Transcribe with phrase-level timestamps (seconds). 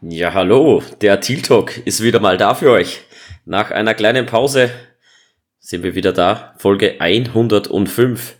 [0.00, 3.00] Ja, hallo, der Teal Talk ist wieder mal da für euch.
[3.44, 4.70] Nach einer kleinen Pause
[5.58, 6.54] sind wir wieder da.
[6.58, 8.36] Folge 105.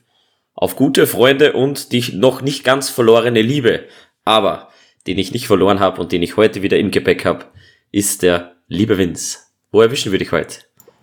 [0.55, 3.87] Auf gute Freunde und die noch nicht ganz verlorene Liebe,
[4.25, 4.69] aber
[5.09, 7.47] den ich nicht verloren habe und den ich heute wieder im Gepäck habe,
[7.91, 9.39] ist der liebe Vince.
[9.73, 10.59] Wo erwischen wir dich heute?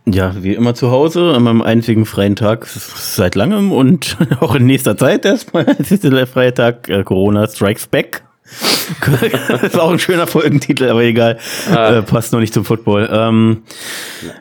[0.05, 4.67] Ja, wie immer zu Hause, an meinem einzigen freien Tag seit langem und auch in
[4.67, 5.65] nächster Zeit erstmal.
[5.79, 8.24] Es ist der freie Tag, äh, Corona Strikes Back.
[9.41, 11.38] Das ist auch ein schöner Folgentitel, aber egal.
[11.73, 11.98] Ah.
[11.98, 13.09] Äh, passt noch nicht zum Football.
[13.12, 13.63] Ähm,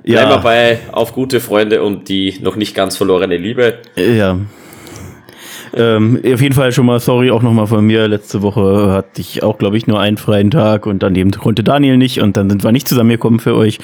[0.05, 0.21] ja.
[0.21, 3.79] Bleiben wir bei Auf gute Freunde und die noch nicht ganz verlorene Liebe.
[3.97, 4.39] Ja.
[5.77, 8.07] Ähm, auf jeden Fall schon mal sorry auch nochmal von mir.
[8.07, 11.97] Letzte Woche hatte ich auch, glaube ich, nur einen freien Tag und daneben konnte Daniel
[11.97, 13.79] nicht und dann sind wir nicht zusammengekommen für euch.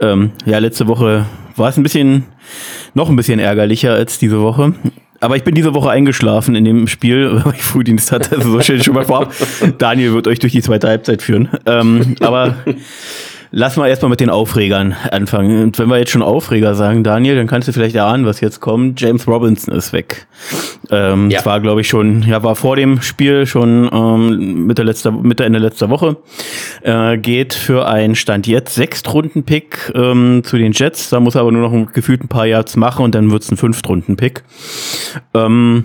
[0.00, 2.24] Ähm, ja, letzte Woche war es ein bisschen,
[2.94, 4.72] noch ein bisschen ärgerlicher als diese Woche.
[5.20, 8.36] Aber ich bin diese Woche eingeschlafen in dem Spiel, weil ich Frühdienst hatte.
[8.36, 9.34] Also so schön schon mal vorab.
[9.78, 11.48] Daniel wird euch durch die zweite Halbzeit führen.
[11.66, 12.56] Ähm, aber
[13.50, 15.62] lass mal erstmal mit den Aufregern anfangen.
[15.62, 18.60] Und wenn wir jetzt schon Aufreger sagen, Daniel, dann kannst du vielleicht erahnen, was jetzt
[18.60, 19.00] kommt.
[19.00, 20.26] James Robinson ist weg.
[20.90, 21.38] Ähm, ja.
[21.38, 25.44] Das war, glaube ich, schon, ja, war vor dem Spiel schon ähm, Mitte, letzter, Mitte
[25.44, 26.16] Ende letzter Woche.
[26.82, 31.10] Äh, geht für einen Stand jetzt Sechstrunden-Pick ähm, zu den Jets.
[31.10, 33.50] Da muss er aber nur noch ein, gefühlt ein paar Yards machen und dann wird's
[33.50, 34.42] ein Fünftrunden-Pick.
[35.34, 35.84] Ähm,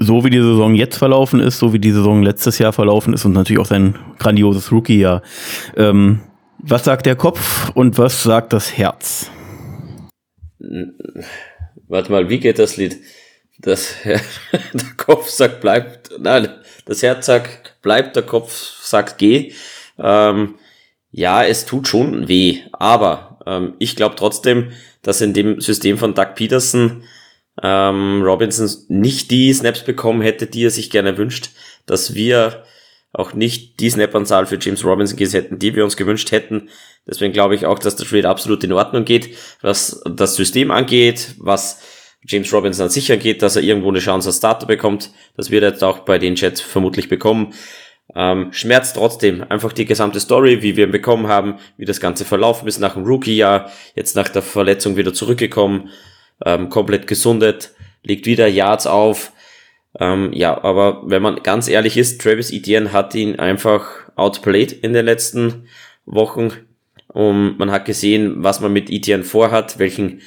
[0.00, 3.26] so wie die Saison jetzt verlaufen ist, so wie die Saison letztes Jahr verlaufen ist
[3.26, 5.22] und natürlich auch sein grandioses Rookie-Jahr,
[5.76, 6.20] ähm,
[6.62, 9.30] was sagt der Kopf und was sagt das Herz?
[11.88, 12.98] Warte mal, wie geht das Lied?
[13.58, 14.20] Das, der
[14.96, 16.48] Kopf sagt bleibt, nein,
[16.86, 19.52] das Herz sagt bleibt, der Kopf sagt geh.
[19.98, 20.54] Ähm,
[21.10, 24.72] ja, es tut schon weh, aber ähm, ich glaube trotzdem,
[25.02, 27.02] dass in dem System von Doug Peterson
[27.62, 31.50] ähm, Robinson nicht die Snaps bekommen hätte, die er sich gerne wünscht,
[31.86, 32.64] dass wir
[33.12, 36.68] auch nicht die Snap-Anzahl für James Robinson gesehen hätten, die wir uns gewünscht hätten.
[37.06, 41.34] Deswegen glaube ich auch, dass der Trade absolut in Ordnung geht, was das System angeht,
[41.38, 41.80] was
[42.24, 45.10] James Robinson an sich angeht, dass er irgendwo eine Chance als Starter bekommt.
[45.36, 47.54] Das wird er jetzt auch bei den Jets vermutlich bekommen.
[48.14, 52.24] Ähm, schmerzt trotzdem einfach die gesamte Story, wie wir ihn bekommen haben, wie das Ganze
[52.24, 55.90] verlaufen ist nach dem Rookie-Jahr, jetzt nach der Verletzung wieder zurückgekommen,
[56.44, 57.70] ähm, komplett gesundet,
[58.02, 59.32] legt wieder Yards auf,
[59.98, 64.92] ähm, ja, aber wenn man ganz ehrlich ist, Travis Etienne hat ihn einfach outplayed in
[64.92, 65.66] den letzten
[66.06, 66.52] Wochen.
[67.08, 70.20] Und man hat gesehen, was man mit Etienne vorhat, welchen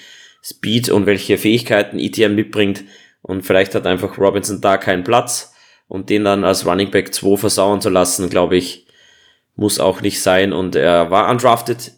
[0.43, 2.83] Speed und welche Fähigkeiten Etienne mitbringt.
[3.21, 5.53] Und vielleicht hat einfach Robinson da keinen Platz.
[5.87, 8.87] Und den dann als Running Back 2 versauen zu lassen, glaube ich,
[9.55, 10.51] muss auch nicht sein.
[10.51, 11.93] Und er war undrafted.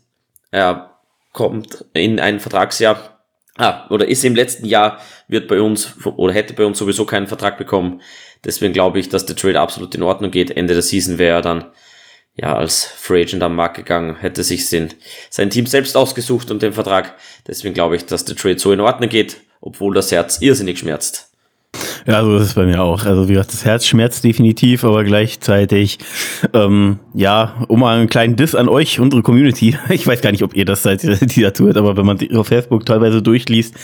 [0.51, 0.99] Er
[1.31, 3.14] kommt in ein Vertragsjahr
[3.57, 7.27] ah, oder ist im letzten Jahr, wird bei uns oder hätte bei uns sowieso keinen
[7.27, 8.01] Vertrag bekommen.
[8.43, 10.51] Deswegen glaube ich, dass der Trade absolut in Ordnung geht.
[10.51, 11.65] Ende der Season wäre er dann
[12.35, 14.93] ja als Free Agent am Markt gegangen, hätte sich den,
[15.29, 17.15] sein Team selbst ausgesucht und den Vertrag.
[17.47, 21.34] Deswegen glaube ich, dass der Trade so in Ordnung geht, obwohl das Herz irrsinnig schmerzt.
[22.07, 23.03] Ja, so ist es bei mir auch.
[23.05, 25.97] Also wie gesagt, das Herz schmerzt definitiv, aber gleichzeitig,
[26.53, 29.75] ähm, ja, um mal einen kleinen Diss an euch, unsere Community.
[29.89, 31.01] Ich weiß gar nicht, ob ihr das seid,
[31.35, 33.75] die dazu hört, aber wenn man auf Facebook teilweise durchliest,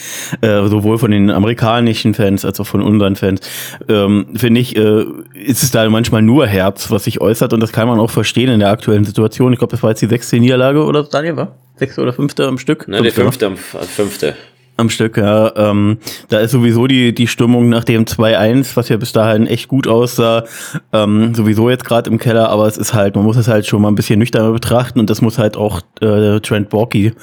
[0.42, 3.42] äh, sowohl von den amerikanischen Fans als auch von unseren Fans,
[3.88, 7.72] ähm, finde ich, äh, ist es da manchmal nur Herz, was sich äußert und das
[7.72, 9.54] kann man auch verstehen in der aktuellen Situation.
[9.54, 11.56] Ich glaube, das war jetzt die sechste Niederlage oder Daniel war?
[11.78, 12.88] Sechste oder fünfte am Stück?
[12.88, 14.36] Nein, die fünfte, am, fünfte
[14.82, 15.56] am Stück, ja.
[15.56, 15.98] Ähm,
[16.30, 19.88] da ist sowieso die, die Stimmung nach dem 2-1, was ja bis dahin echt gut
[19.88, 20.44] aussah,
[20.92, 23.82] ähm, sowieso jetzt gerade im Keller, aber es ist halt, man muss es halt schon
[23.82, 27.14] mal ein bisschen nüchterner betrachten und das muss halt auch äh, Trent Borky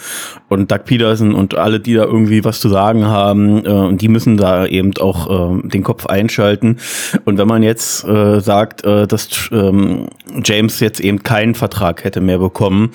[0.49, 4.09] und Doug Peterson und alle, die da irgendwie was zu sagen haben, äh, und die
[4.09, 6.79] müssen da eben auch äh, den Kopf einschalten.
[7.25, 10.09] Und wenn man jetzt äh, sagt, äh, dass ähm,
[10.45, 12.91] James jetzt eben keinen Vertrag hätte mehr bekommen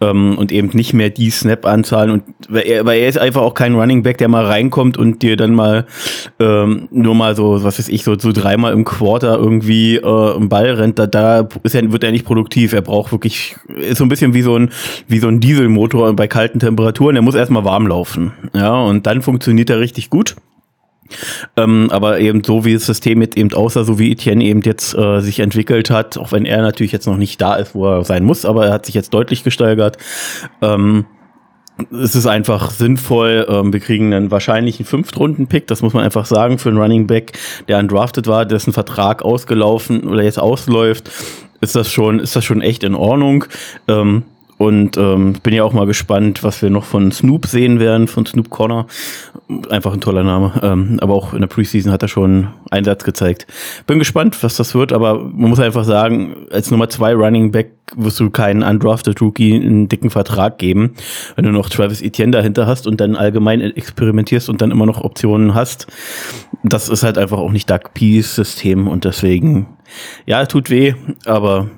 [0.00, 3.54] ähm, und eben nicht mehr die Snap-Anzahlen und weil er, weil er ist einfach auch
[3.54, 5.84] kein Running Back, der mal reinkommt und dir dann mal
[6.38, 10.48] ähm, nur mal so, was weiß ich, so, so dreimal im Quarter irgendwie äh, im
[10.48, 12.72] Ball rennt, da, da ist er, wird er nicht produktiv.
[12.72, 14.70] Er braucht wirklich, ist so ein bisschen wie so ein,
[15.08, 17.16] wie so ein Dieselmotor bei kalten Temperaturen.
[17.16, 18.32] Er muss erstmal warm laufen.
[18.54, 20.36] Ja, und dann funktioniert er richtig gut.
[21.56, 24.96] Ähm, aber eben so wie das System jetzt eben aussah, so wie Etienne eben jetzt
[24.96, 28.04] äh, sich entwickelt hat, auch wenn er natürlich jetzt noch nicht da ist, wo er
[28.04, 29.98] sein muss, aber er hat sich jetzt deutlich gesteigert.
[30.62, 31.06] Ähm,
[31.92, 33.46] es ist einfach sinnvoll.
[33.48, 37.32] Ähm, wir kriegen einen wahrscheinlichen Fünftrunden-Pick, das muss man einfach sagen, für einen Running Back,
[37.68, 41.10] der undrafted war, dessen Vertrag ausgelaufen oder jetzt ausläuft,
[41.60, 43.44] ist das schon, ist das schon echt in Ordnung.
[43.88, 44.24] Ähm,
[44.58, 48.24] Und ähm, bin ja auch mal gespannt, was wir noch von Snoop sehen werden, von
[48.24, 48.86] Snoop Connor.
[49.68, 50.52] Einfach ein toller Name.
[50.62, 53.46] Ähm, aber auch in der Preseason hat er schon Einsatz gezeigt.
[53.86, 57.72] Bin gespannt, was das wird, aber man muss einfach sagen, als Nummer zwei Running Back
[57.94, 60.94] wirst du keinen undrafted Rookie einen dicken Vertrag geben.
[61.36, 65.02] Wenn du noch Travis Etienne dahinter hast und dann allgemein experimentierst und dann immer noch
[65.02, 65.86] Optionen hast,
[66.64, 69.66] das ist halt einfach auch nicht Doug Peace System und deswegen,
[70.24, 70.94] ja, tut weh,
[71.26, 71.70] aber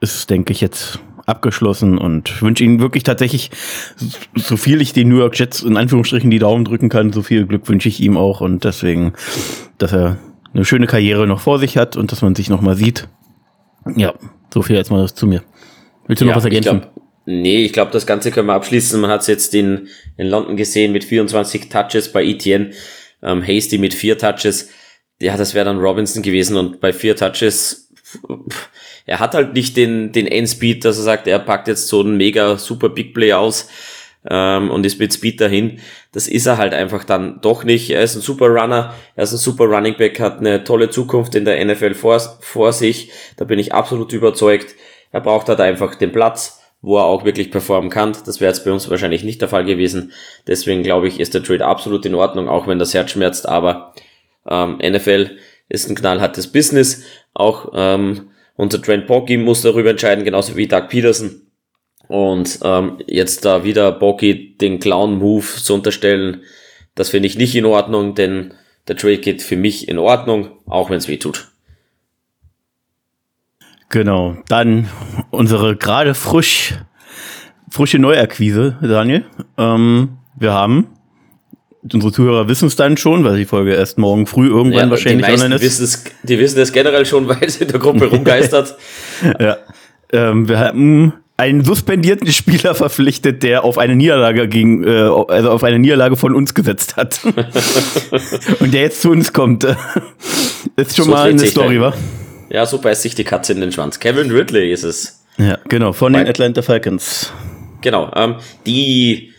[0.00, 3.50] ist, denke ich, jetzt abgeschlossen und wünsche Ihnen wirklich tatsächlich,
[4.34, 7.46] so viel ich den New York Jets in Anführungsstrichen die Daumen drücken kann, so viel
[7.46, 9.12] Glück wünsche ich ihm auch und deswegen,
[9.76, 10.18] dass er
[10.54, 13.08] eine schöne Karriere noch vor sich hat und dass man sich noch mal sieht.
[13.96, 14.14] Ja,
[14.52, 15.42] so viel jetzt mal zu mir.
[16.06, 16.76] Willst du ja, noch was ergänzen?
[16.76, 19.00] Ich glaub, nee, ich glaube, das Ganze können wir abschließen.
[19.00, 22.70] Man hat es jetzt in, in London gesehen mit 24 Touches bei Etienne,
[23.22, 24.70] ähm, Hasty mit vier Touches.
[25.20, 27.87] Ja, das wäre dann Robinson gewesen und bei vier Touches
[29.06, 32.16] er hat halt nicht den, den Endspeed, dass er sagt, er packt jetzt so einen
[32.16, 33.68] mega super Big Play aus
[34.28, 35.80] ähm, und ist mit Speed dahin.
[36.12, 37.90] Das ist er halt einfach dann doch nicht.
[37.90, 41.34] Er ist ein super Runner, er ist ein super Running Back, hat eine tolle Zukunft
[41.34, 43.10] in der NFL vor, vor sich.
[43.36, 44.74] Da bin ich absolut überzeugt.
[45.10, 48.16] Er braucht halt einfach den Platz, wo er auch wirklich performen kann.
[48.26, 50.12] Das wäre jetzt bei uns wahrscheinlich nicht der Fall gewesen.
[50.46, 53.48] Deswegen glaube ich, ist der Trade absolut in Ordnung, auch wenn das Herz schmerzt.
[53.48, 53.94] Aber
[54.48, 55.38] ähm, NFL
[55.68, 57.02] ist ein knallhartes Business.
[57.34, 61.42] Auch ähm, unser Trent Bocky muss darüber entscheiden, genauso wie Doug Peterson.
[62.08, 66.42] Und ähm, jetzt da wieder Bocky den Clown-Move zu unterstellen,
[66.94, 68.54] das finde ich nicht in Ordnung, denn
[68.88, 71.48] der Trade geht für mich in Ordnung, auch wenn es weh tut.
[73.90, 74.88] Genau, dann
[75.30, 76.74] unsere gerade frisch,
[77.70, 79.24] frische Neuakquise, Daniel.
[79.56, 80.97] Ähm, wir haben
[81.94, 85.26] unsere Zuhörer wissen es dann schon, weil die Folge erst morgen früh irgendwann ja, wahrscheinlich
[85.26, 86.04] die online ist.
[86.22, 88.76] Die wissen es generell schon, weil es in der Gruppe rumgeistert.
[89.40, 89.58] ja.
[90.12, 95.62] Ähm, wir haben einen suspendierten Spieler verpflichtet, der auf eine Niederlage gegen, äh, also auf
[95.62, 97.20] eine Niederlage von uns gesetzt hat.
[98.60, 99.64] Und der jetzt zu uns kommt.
[100.76, 101.94] ist schon so mal eine Story, wa?
[102.50, 104.00] Ja, so beißt sich die Katze in den Schwanz.
[104.00, 105.24] Kevin Ridley ist es.
[105.36, 107.32] Ja, genau, von den Atlanta Falcons.
[107.82, 108.36] Genau, ähm,
[108.66, 109.32] die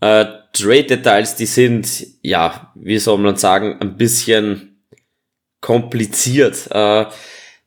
[0.00, 4.84] äh, Trade-Details, die sind, ja, wie soll man sagen, ein bisschen
[5.60, 6.68] kompliziert.
[6.70, 7.06] Äh,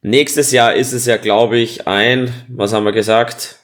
[0.01, 3.59] nächstes Jahr ist es ja, glaube ich, ein, was haben wir gesagt?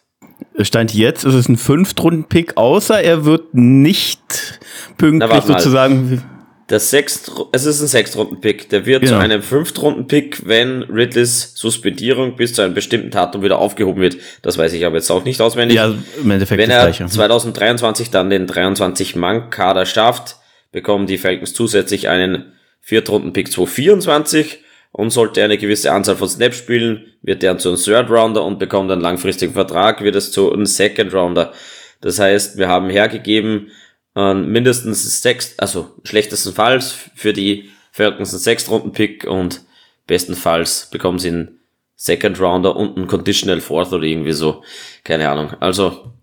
[0.59, 4.59] Stand jetzt ist es ein Fünftrunden-Pick, außer er wird nicht
[4.97, 6.23] pünktlich sozusagen.
[6.71, 8.69] Das Sechst, es ist ein Sechstrunden-Pick.
[8.69, 9.18] Der wird genau.
[9.18, 14.15] zu einem Fünftrunden-Pick, wenn Ridleys Suspendierung bis zu einem bestimmten Datum wieder aufgehoben wird.
[14.41, 15.75] Das weiß ich aber jetzt auch nicht auswendig.
[15.75, 17.07] Ja, im Endeffekt Wenn er gleiche.
[17.07, 20.38] 2023 dann den 23-Mann-Kader schafft,
[20.71, 24.59] bekommen die Falcons zusätzlich einen Viertrunden-Pick 224
[24.94, 28.45] und sollte er eine gewisse Anzahl von Snaps spielen, wird er zu einem Third Rounder
[28.45, 31.51] und bekommt einen langfristigen Vertrag, wird es zu einem Second Rounder.
[32.00, 33.71] Das heißt, wir haben hergegeben,
[34.15, 39.61] äh, mindestens sechs, also schlechtestenfalls für die Falcons einen Sechstrunden-Pick und
[40.07, 41.59] bestenfalls bekommen sie einen
[41.95, 44.63] Second Rounder und einen Conditional Fourth oder irgendwie so.
[45.03, 45.53] Keine Ahnung.
[45.59, 46.13] Also,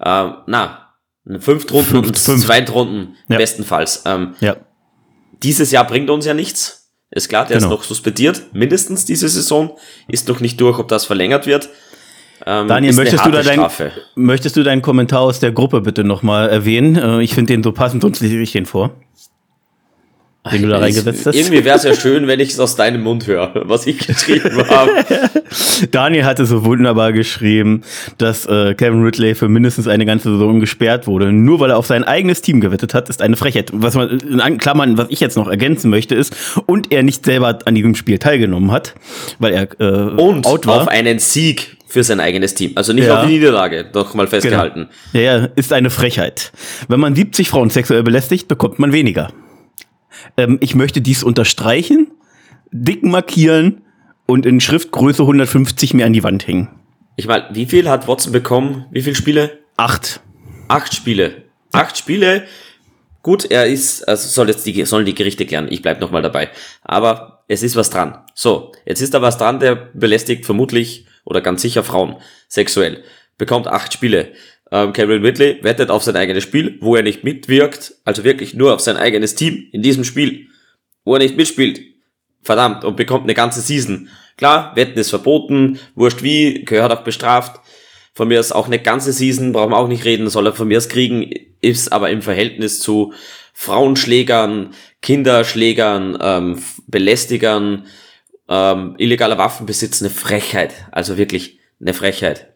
[0.00, 0.94] äh, na,
[1.28, 2.44] einen Fünftrunden fünf, und fünf.
[2.44, 3.36] Zweitrunden ja.
[3.36, 4.02] bestenfalls.
[4.06, 4.56] Ähm, ja.
[5.42, 6.90] Dieses Jahr bringt uns ja nichts.
[7.10, 7.68] Ist klar, der genau.
[7.68, 9.78] ist noch suspendiert, mindestens diese Saison.
[10.08, 11.68] Ist noch nicht durch, ob das verlängert wird.
[12.48, 13.66] Ähm, Daniel, möchtest du, da dein,
[14.14, 16.96] möchtest du deinen Kommentar aus der Gruppe bitte nochmal erwähnen?
[16.96, 18.92] Äh, ich finde den so passend, sonst lese ich den vor
[20.52, 21.34] den du da reingesetzt hast.
[21.34, 24.56] Irgendwie wäre es ja schön, wenn ich es aus deinem Mund höre, was ich geschrieben
[24.68, 24.92] habe.
[25.90, 27.82] Daniel hatte so wunderbar geschrieben,
[28.18, 31.32] dass äh, Kevin Ridley für mindestens eine ganze Saison gesperrt wurde.
[31.32, 33.70] Nur weil er auf sein eigenes Team gewettet hat, ist eine Frechheit.
[33.72, 36.34] Was man in Klammern, was ich jetzt noch ergänzen möchte, ist,
[36.66, 38.94] und er nicht selber an diesem Spiel teilgenommen hat,
[39.38, 40.82] weil er äh, und out war.
[40.82, 42.72] auf einen Sieg für sein eigenes Team.
[42.74, 43.20] Also nicht ja.
[43.20, 44.88] auf die Niederlage, doch mal festgehalten.
[45.12, 45.24] Genau.
[45.24, 46.52] Ja, ist eine Frechheit.
[46.88, 49.32] Wenn man 70 Frauen sexuell belästigt, bekommt man weniger.
[50.36, 52.08] Ähm, ich möchte dies unterstreichen,
[52.72, 53.82] dick markieren
[54.26, 56.68] und in Schriftgröße 150 mir an die Wand hängen.
[57.16, 58.86] Ich meine, wie viel hat Watson bekommen?
[58.90, 59.58] Wie viele Spiele?
[59.76, 60.20] Acht.
[60.68, 61.44] Acht Spiele.
[61.72, 62.44] Acht Spiele.
[63.22, 65.68] Gut, er ist, also soll jetzt die, sollen die Gerichte klären.
[65.70, 66.50] Ich bleib noch mal dabei.
[66.82, 68.18] Aber es ist was dran.
[68.34, 72.16] So, jetzt ist da was dran, der belästigt vermutlich oder ganz sicher Frauen
[72.48, 73.04] sexuell.
[73.36, 74.32] Bekommt acht Spiele.
[74.70, 78.74] Ähm, Cameron Whitley wettet auf sein eigenes Spiel, wo er nicht mitwirkt, also wirklich nur
[78.74, 80.46] auf sein eigenes Team in diesem Spiel,
[81.04, 81.82] wo er nicht mitspielt.
[82.42, 84.08] Verdammt, und bekommt eine ganze Season.
[84.36, 87.60] Klar, Wetten ist verboten, wurscht wie, gehört auch bestraft.
[88.14, 90.68] Von mir ist auch eine ganze Season, brauchen wir auch nicht reden, soll er von
[90.68, 91.30] mir aus kriegen,
[91.60, 93.12] ist aber im Verhältnis zu
[93.52, 97.86] Frauenschlägern, Kinderschlägern, ähm, Belästigern,
[98.48, 100.72] ähm, illegaler Waffenbesitz eine Frechheit.
[100.92, 102.52] Also wirklich eine Frechheit.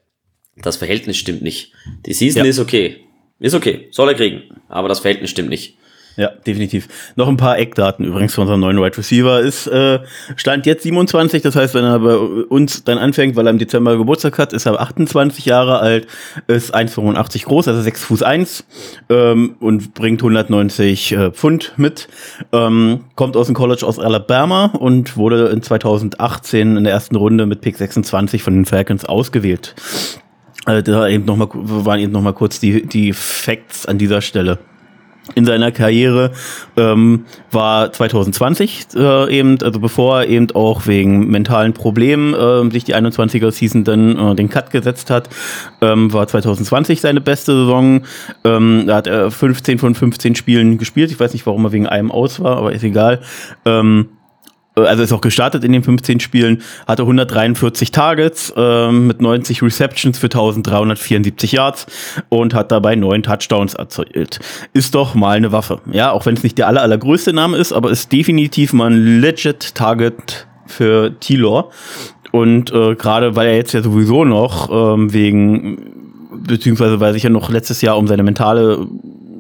[0.57, 1.73] das Verhältnis stimmt nicht.
[2.07, 2.51] Die Season Ja.
[2.51, 3.01] ist okay.
[3.39, 4.43] Ist okay, soll er kriegen.
[4.69, 5.77] Aber das Verhältnis stimmt nicht.
[6.17, 6.89] Ja, definitiv.
[7.17, 10.01] Noch ein paar Eckdaten übrigens von unserem neuen Wide Receiver ist äh,
[10.37, 13.97] Stand jetzt 27, das heißt, wenn er bei uns dann anfängt, weil er im Dezember
[13.97, 16.07] Geburtstag hat, ist er 28 Jahre alt,
[16.47, 18.65] ist 1,85 groß, also 6 Fuß 1
[19.09, 22.09] ähm, und bringt 190 äh, Pfund mit.
[22.53, 27.47] Ähm, kommt aus dem College aus Alabama und wurde in 2018 in der ersten Runde
[27.47, 29.75] mit Pick 26 von den Falcons ausgewählt.
[30.67, 34.21] Äh, da eben noch mal, waren eben noch mal kurz die, die Facts an dieser
[34.21, 34.59] Stelle
[35.35, 36.33] in seiner Karriere
[36.77, 42.85] ähm, war 2020 äh, eben, also bevor er eben auch wegen mentalen Problemen äh, sich
[42.85, 45.29] die 21er Season dann äh, den Cut gesetzt hat,
[45.81, 48.03] ähm, war 2020 seine beste Saison.
[48.45, 51.11] Ähm, da hat er 15 von 15 Spielen gespielt.
[51.11, 53.21] Ich weiß nicht, warum er wegen einem aus war, aber ist egal.
[53.65, 54.09] Ähm,
[54.87, 60.19] also ist auch gestartet in den 15 Spielen, hatte 143 Targets ähm, mit 90 Receptions
[60.19, 61.87] für 1374 Yards
[62.29, 64.41] und hat dabei neun Touchdowns erzielt.
[64.73, 65.81] Ist doch mal eine Waffe.
[65.93, 69.21] Ja, auch wenn es nicht der aller, allergrößte Name ist, aber ist definitiv mal ein
[69.21, 71.71] legit Target für T-Law.
[72.33, 75.79] Und äh, gerade weil er jetzt ja sowieso noch ähm, wegen,
[76.47, 78.87] beziehungsweise weil sich ja noch letztes Jahr um seine mentale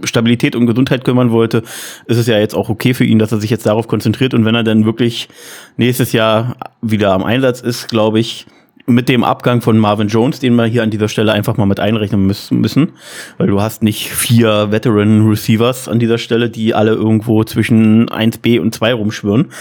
[0.04, 1.62] Stabilität und Gesundheit kümmern wollte,
[2.07, 4.35] ist es ja jetzt auch okay für ihn, dass er sich jetzt darauf konzentriert.
[4.35, 5.28] Und wenn er dann wirklich
[5.76, 8.47] nächstes Jahr wieder am Einsatz ist, glaube ich,
[8.87, 11.80] mit dem Abgang von Marvin Jones, den wir hier an dieser Stelle einfach mal mit
[11.80, 12.92] einrechnen müssen,
[13.38, 18.61] weil du hast nicht vier Veteran Receivers an dieser Stelle, die alle irgendwo zwischen 1b
[18.61, 19.52] und 2 rumschwirren,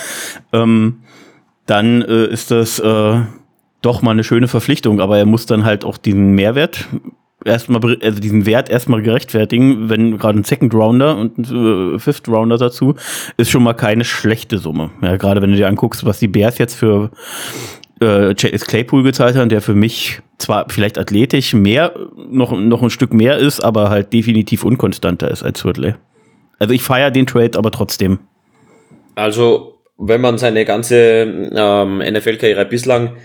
[0.53, 1.01] ähm,
[1.65, 3.22] dann äh, ist das äh,
[3.81, 6.88] doch mal eine schöne Verpflichtung, aber er muss dann halt auch diesen Mehrwert
[7.46, 12.27] erstmal, also diesen Wert erstmal gerechtfertigen, wenn gerade ein Second Rounder und ein äh, Fifth
[12.27, 12.96] Rounder dazu,
[13.38, 14.91] ist schon mal keine schlechte Summe.
[15.01, 17.12] Ja, gerade wenn du dir anguckst, was die Bears jetzt für
[18.00, 21.93] äh, Chase Claypool gezahlt haben, der für mich zwar vielleicht athletisch mehr,
[22.29, 25.96] noch, noch ein Stück mehr ist, aber halt definitiv unkonstanter ist als Whitley.
[26.60, 28.19] Also ich feiere den Trade, aber trotzdem.
[29.15, 33.15] Also, wenn man seine ganze ähm, NFL-Karriere bislang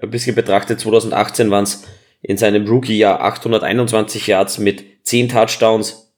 [0.00, 1.84] ein bisschen betrachtet, 2018 waren es
[2.22, 6.12] in seinem Rookie-Jahr 821 Yards mit 10 Touchdowns,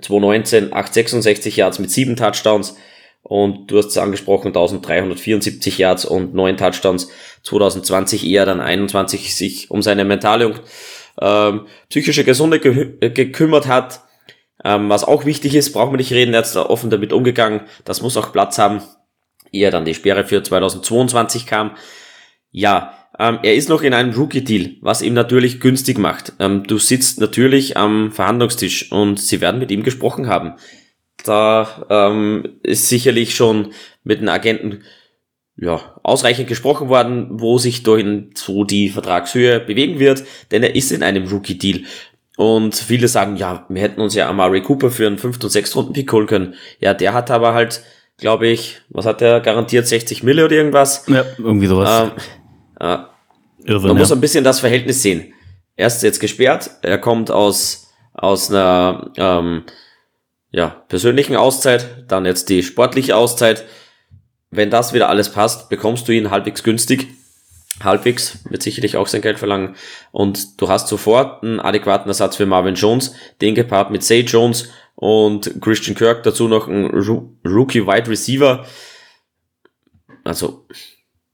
[0.00, 2.76] 2019 866 Yards mit 7 Touchdowns
[3.22, 7.08] und du hast es angesprochen, 1374 Yards und 9 Touchdowns,
[7.44, 10.62] 2020 eher dann 21 sich um seine mentale und
[11.20, 14.00] ähm, psychische Gesundheit ge gekümmert hat.
[14.64, 17.62] Ähm, was auch wichtig ist, brauchen wir nicht reden, er ist da offen damit umgegangen,
[17.84, 18.82] das muss auch Platz haben,
[19.50, 21.76] ehe dann die Sperre für 2022 kam.
[22.50, 26.32] Ja, ähm, er ist noch in einem Rookie-Deal, was ihm natürlich günstig macht.
[26.38, 30.54] Ähm, du sitzt natürlich am Verhandlungstisch und sie werden mit ihm gesprochen haben.
[31.24, 34.82] Da ähm, ist sicherlich schon mit den Agenten
[35.56, 40.90] ja, ausreichend gesprochen worden, wo sich dahin so die Vertragshöhe bewegen wird, denn er ist
[40.90, 41.82] in einem Rookie-Deal.
[42.36, 45.44] Und viele sagen, ja, wir hätten uns ja Amari Cooper für einen 5.
[45.44, 45.76] und 6.
[45.76, 46.54] Runden Pick holen können.
[46.80, 47.82] Ja, der hat aber halt,
[48.16, 51.04] glaube ich, was hat der garantiert, 60 Mille oder irgendwas?
[51.08, 52.04] Ja, irgendwie sowas.
[52.04, 52.10] Ähm,
[52.82, 52.98] äh,
[53.64, 54.16] Irrsinn, man muss ja.
[54.16, 55.32] ein bisschen das Verhältnis sehen.
[55.76, 59.62] Er ist jetzt gesperrt, er kommt aus, aus einer ähm,
[60.50, 63.64] ja, persönlichen Auszeit, dann jetzt die sportliche Auszeit.
[64.50, 67.08] Wenn das wieder alles passt, bekommst du ihn halbwegs günstig.
[67.82, 69.76] Halbwegs, wird sicherlich auch sein Geld verlangen.
[70.10, 74.68] Und du hast sofort einen adäquaten Ersatz für Marvin Jones, den gepaart mit Say Jones
[74.94, 78.66] und Christian Kirk, dazu noch ein Rookie Wide Receiver.
[80.22, 80.66] Also,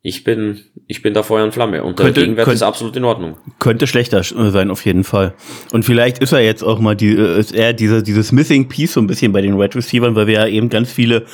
[0.02, 2.94] ich bin, ich bin da Feuer und Flamme und der Könnte- Gegenwert könnte- ist absolut
[2.96, 3.36] in Ordnung.
[3.58, 5.34] Könnte schlechter sch- sein, auf jeden Fall.
[5.72, 8.92] Und vielleicht ist er jetzt auch mal die, äh, ist er diese, dieses Missing Piece
[8.94, 11.26] so ein bisschen bei den Red Receivers, weil wir ja eben ganz viele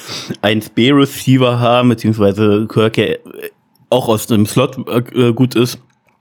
[0.43, 3.17] 1B-Receiver haben, beziehungsweise Kirk ja
[3.91, 4.79] auch aus dem Slot
[5.15, 5.79] äh, gut ist.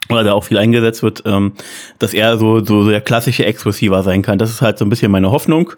[0.09, 1.53] Oder da auch viel eingesetzt wird, ähm,
[1.97, 4.37] dass er so, so der klassische Ex-Receiver sein kann.
[4.37, 5.71] Das ist halt so ein bisschen meine Hoffnung.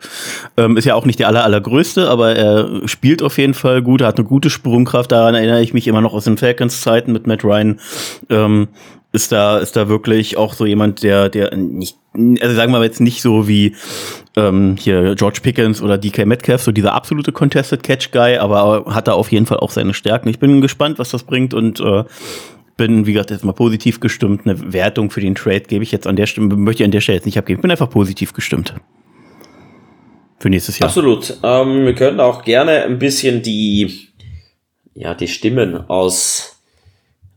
[0.57, 4.01] Ähm, ist ja auch nicht der aller, allergrößte, aber er spielt auf jeden Fall gut,
[4.01, 5.11] er hat eine gute Sprungkraft.
[5.11, 7.79] Daran erinnere ich mich immer noch aus den Falcons-Zeiten mit Matt Ryan.
[8.29, 8.69] Ähm,
[9.15, 12.83] ist da, ist da wirklich auch so jemand, der, der nicht, also sagen wir mal
[12.83, 13.75] jetzt nicht so wie
[14.35, 19.07] ähm, hier George Pickens oder DK Metcalf, so dieser absolute Contested Catch Guy, aber hat
[19.07, 20.29] da auf jeden Fall auch seine Stärken.
[20.29, 22.03] Ich bin gespannt, was das bringt und äh,
[22.77, 24.41] bin, wie gesagt, jetzt mal positiv gestimmt.
[24.45, 27.01] Eine Wertung für den Trade gebe ich jetzt an der Stelle, möchte ich an der
[27.01, 27.59] Stelle jetzt nicht abgeben.
[27.59, 28.73] Ich bin einfach positiv gestimmt.
[30.39, 30.89] Für nächstes Jahr.
[30.89, 31.37] Absolut.
[31.43, 34.09] Ähm, wir können auch gerne ein bisschen die,
[34.93, 36.61] ja, die Stimmen aus,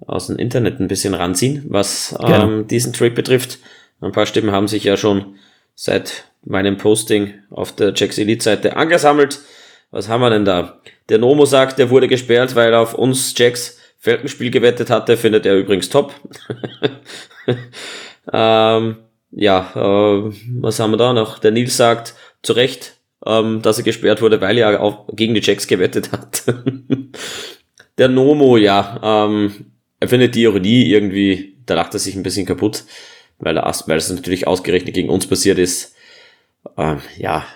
[0.07, 3.59] aus dem Internet ein bisschen ranziehen, was ähm, diesen Trade betrifft.
[4.01, 5.37] Ein paar Stimmen haben sich ja schon
[5.75, 9.41] seit meinem Posting auf der Jacks Elite Seite angesammelt.
[9.91, 10.81] Was haben wir denn da?
[11.09, 15.47] Der Nomo sagt, der wurde gesperrt, weil er auf uns Jacks Falkenspiel gewettet hatte, findet
[15.47, 16.15] er übrigens top.
[18.33, 18.97] Ähm,
[19.31, 21.39] ja, äh, was haben wir da noch?
[21.39, 25.43] Der Nils sagt zu Recht, ähm, dass er gesperrt wurde, weil er auch gegen die
[25.43, 26.45] Jacks gewettet hat.
[27.99, 32.47] der Nomo, ja, ähm, er findet die Ironie irgendwie, da lacht er sich ein bisschen
[32.47, 32.85] kaputt,
[33.39, 35.95] weil, er, weil es natürlich ausgerechnet gegen uns passiert ist.
[36.77, 37.47] Ähm, ja,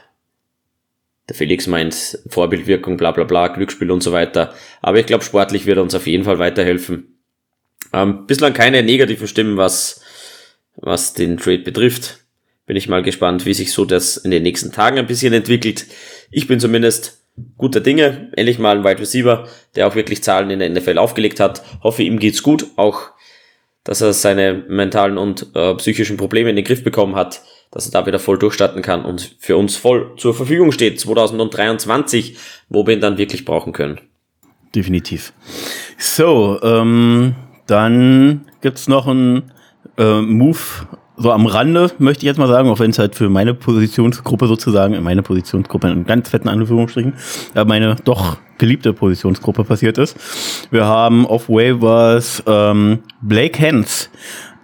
[1.32, 4.54] der Felix meint Vorbildwirkung, bla bla bla, Glücksspiel und so weiter.
[4.82, 7.18] Aber ich glaube, sportlich wird er uns auf jeden Fall weiterhelfen.
[7.92, 10.02] Ähm, bislang keine negativen Stimmen, was,
[10.76, 12.18] was den Trade betrifft.
[12.66, 15.86] Bin ich mal gespannt, wie sich so das in den nächsten Tagen ein bisschen entwickelt.
[16.30, 17.22] Ich bin zumindest
[17.56, 18.30] guter Dinge.
[18.36, 21.62] Endlich mal ein Wide Receiver, der auch wirklich Zahlen in der NFL aufgelegt hat.
[21.82, 22.66] Hoffe, ihm geht's gut.
[22.76, 23.10] Auch,
[23.84, 27.42] dass er seine mentalen und äh, psychischen Probleme in den Griff bekommen hat
[27.72, 32.36] dass er da wieder voll durchstarten kann und für uns voll zur Verfügung steht 2023,
[32.68, 34.00] wo wir ihn dann wirklich brauchen können.
[34.74, 35.32] Definitiv.
[35.98, 37.34] So, ähm,
[37.66, 39.52] dann gibt's noch einen
[39.98, 40.58] äh, Move
[41.16, 44.46] so am Rande, möchte ich jetzt mal sagen, auch wenn es halt für meine Positionsgruppe
[44.46, 47.14] sozusagen, meine Positionsgruppe in ganz fetten Anführungsstrichen,
[47.54, 50.16] äh, meine doch geliebte Positionsgruppe passiert ist.
[50.70, 54.10] Wir haben auf Waivers ähm, Blake Hens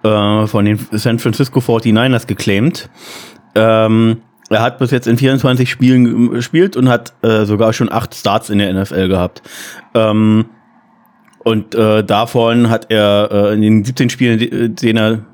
[0.03, 2.89] äh, von den San Francisco 49ers geclaimed.
[3.55, 4.19] Ähm,
[4.51, 8.51] er hat bis jetzt in 24 Spielen gespielt und hat äh, sogar schon acht Starts
[8.51, 9.43] in der NFL gehabt.
[9.95, 10.47] Ähm,
[11.45, 15.25] und äh, davon hat er äh, in den 17 Spielen, den er,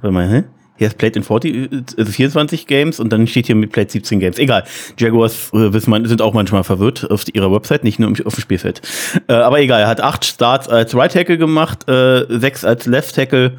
[0.00, 0.44] warte mal, hä?
[0.76, 4.18] He has played in 40, also 24 Games und dann steht hier mit played 17
[4.18, 4.38] Games.
[4.38, 4.64] Egal.
[4.98, 8.40] Jaguars äh, wissen man, sind auch manchmal verwirrt auf ihrer Website, nicht nur auf dem
[8.40, 8.80] Spielfeld.
[9.28, 13.14] Äh, aber egal, er hat acht Starts als Right Tackle gemacht, äh, sechs als Left
[13.14, 13.50] Tackle, äh,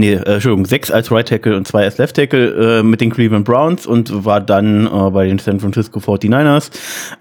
[0.00, 3.10] nee, äh, Entschuldigung, sechs als Right Tackle und zwei als Left Tackle äh, mit den
[3.10, 6.70] Cleveland Browns und war dann äh, bei den San Francisco 49ers.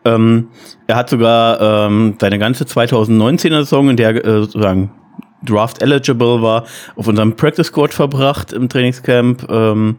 [0.05, 0.47] Ähm,
[0.87, 4.91] er hat sogar ähm, seine ganze 2019er Saison, in der äh, sozusagen
[5.43, 9.97] Draft eligible war, auf unserem Practice Squad verbracht im Trainingscamp ähm,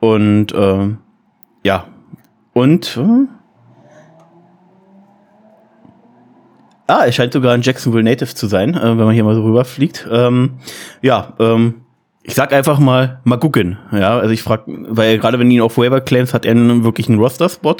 [0.00, 0.88] und äh,
[1.64, 1.86] ja
[2.52, 3.26] und äh,
[6.88, 9.42] Ah, er scheint sogar ein Jacksonville Native zu sein, äh, wenn man hier mal so
[9.42, 10.06] rüberfliegt.
[10.10, 10.58] Ähm,
[11.00, 11.82] ja, ähm,
[12.24, 13.78] ich sag einfach mal, mal gucken.
[13.90, 17.08] Ja, also ich frage, weil gerade wenn ihn auf Waiver claims, hat er einen, wirklich
[17.08, 17.76] einen Roster-Spot.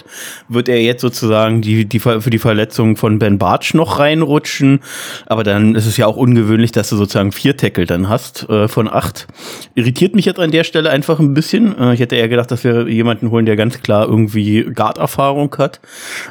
[0.49, 4.81] Wird er jetzt sozusagen die, die, für die Verletzung von Ben Bartsch noch reinrutschen?
[5.27, 8.67] Aber dann ist es ja auch ungewöhnlich, dass du sozusagen vier Tackle dann hast äh,
[8.67, 9.29] von acht.
[9.77, 11.79] Irritiert mich jetzt an der Stelle einfach ein bisschen.
[11.79, 15.81] Äh, ich hätte eher gedacht, dass wir jemanden holen, der ganz klar irgendwie Guard-Erfahrung hat.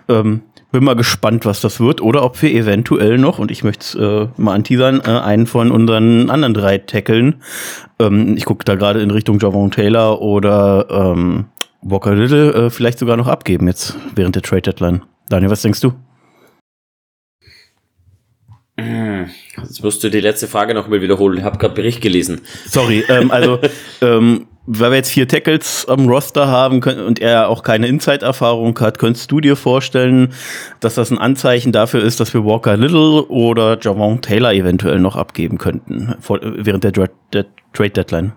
[0.09, 3.83] Ähm, bin mal gespannt, was das wird oder ob wir eventuell noch, und ich möchte
[3.83, 7.41] es äh, mal anteasern, äh, einen von unseren anderen drei tackeln.
[7.99, 11.45] Ähm, ich gucke da gerade in Richtung Javon Taylor oder ähm,
[11.81, 15.01] Walker Little äh, vielleicht sogar noch abgeben jetzt während der Trade Deadline.
[15.29, 15.93] Daniel, was denkst du?
[19.57, 21.37] Jetzt musst du die letzte Frage noch mal wiederholen.
[21.37, 22.41] Ich habe gerade Bericht gelesen.
[22.65, 23.59] Sorry, ähm, also
[24.01, 28.99] ähm, weil wir jetzt vier Tackles am Roster haben und er auch keine Inside-Erfahrung hat,
[28.99, 30.33] könntest du dir vorstellen,
[30.79, 35.15] dass das ein Anzeichen dafür ist, dass wir Walker Little oder Javon Taylor eventuell noch
[35.15, 38.33] abgeben könnten vor, während der, der Trade Deadline?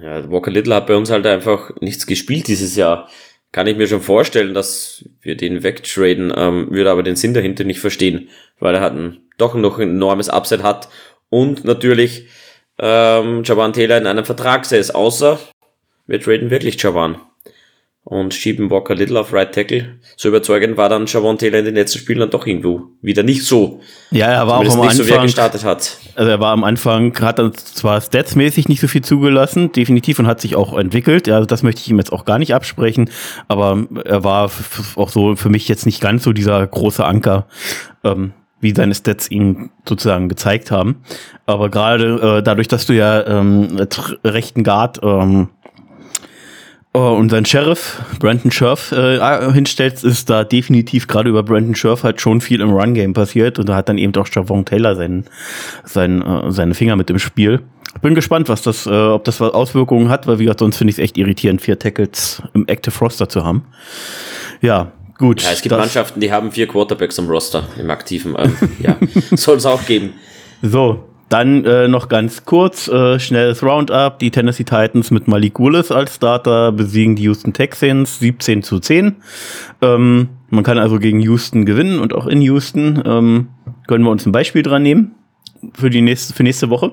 [0.00, 3.08] Ja, Walker Little hat bei uns halt einfach nichts gespielt dieses Jahr.
[3.50, 7.64] Kann ich mir schon vorstellen, dass wir den wegtraden, ähm, würde aber den Sinn dahinter
[7.64, 8.28] nicht verstehen,
[8.58, 10.88] weil er hat ein, doch noch ein enormes Upset hat
[11.28, 12.28] und natürlich
[12.78, 15.38] ähm, Javan Taylor in einem Vertrag säß, außer
[16.06, 17.16] wir traden wirklich Javan
[18.04, 20.00] und schieben Walker Little auf Right Tackle.
[20.16, 23.44] So überzeugend war dann Javon Taylor in den letzten Spielen dann doch irgendwo wieder nicht
[23.44, 23.80] so.
[24.10, 25.98] Ja, er war auch am Anfang, so, gestartet hat.
[26.16, 30.26] Also er war am Anfang, hat dann zwar statsmäßig nicht so viel zugelassen, definitiv, und
[30.26, 31.28] hat sich auch entwickelt.
[31.28, 33.08] Ja, also das möchte ich ihm jetzt auch gar nicht absprechen,
[33.46, 34.50] aber er war
[34.96, 37.46] auch so für mich jetzt nicht ganz so dieser große Anker.
[38.02, 38.32] Ähm,
[38.62, 41.02] wie seine Stats ihm sozusagen gezeigt haben.
[41.44, 43.86] Aber gerade äh, dadurch, dass du ja ähm,
[44.24, 45.48] rechten Guard ähm,
[46.94, 52.04] Oh, und sein Sheriff, Brandon Scherf, äh, hinstellt, ist da definitiv gerade über Brandon Scherf
[52.04, 55.24] halt schon viel im Run-Game passiert und da hat dann eben auch Javon Taylor seinen,
[55.84, 57.60] seinen, äh, seine Finger mit im Spiel.
[58.02, 60.98] Bin gespannt, was das, äh, ob das Auswirkungen hat, weil wie gesagt, sonst finde ich
[60.98, 63.64] es echt irritierend, vier Tackles im Active Roster zu haben.
[64.60, 65.40] Ja, gut.
[65.42, 68.96] Ja, es gibt Mannschaften, die haben vier Quarterbacks im Roster, im aktiven, ähm, ja,
[69.36, 70.14] soll es auch geben.
[70.62, 74.18] So, dann äh, noch ganz kurz, äh, schnelles Roundup.
[74.18, 79.16] Die Tennessee Titans mit Malik Willis als Starter besiegen die Houston Texans 17 zu 10.
[79.80, 83.00] Ähm, man kann also gegen Houston gewinnen und auch in Houston.
[83.06, 83.48] Ähm,
[83.86, 85.14] können wir uns ein Beispiel dran nehmen
[85.72, 86.92] für die nächste, für nächste Woche.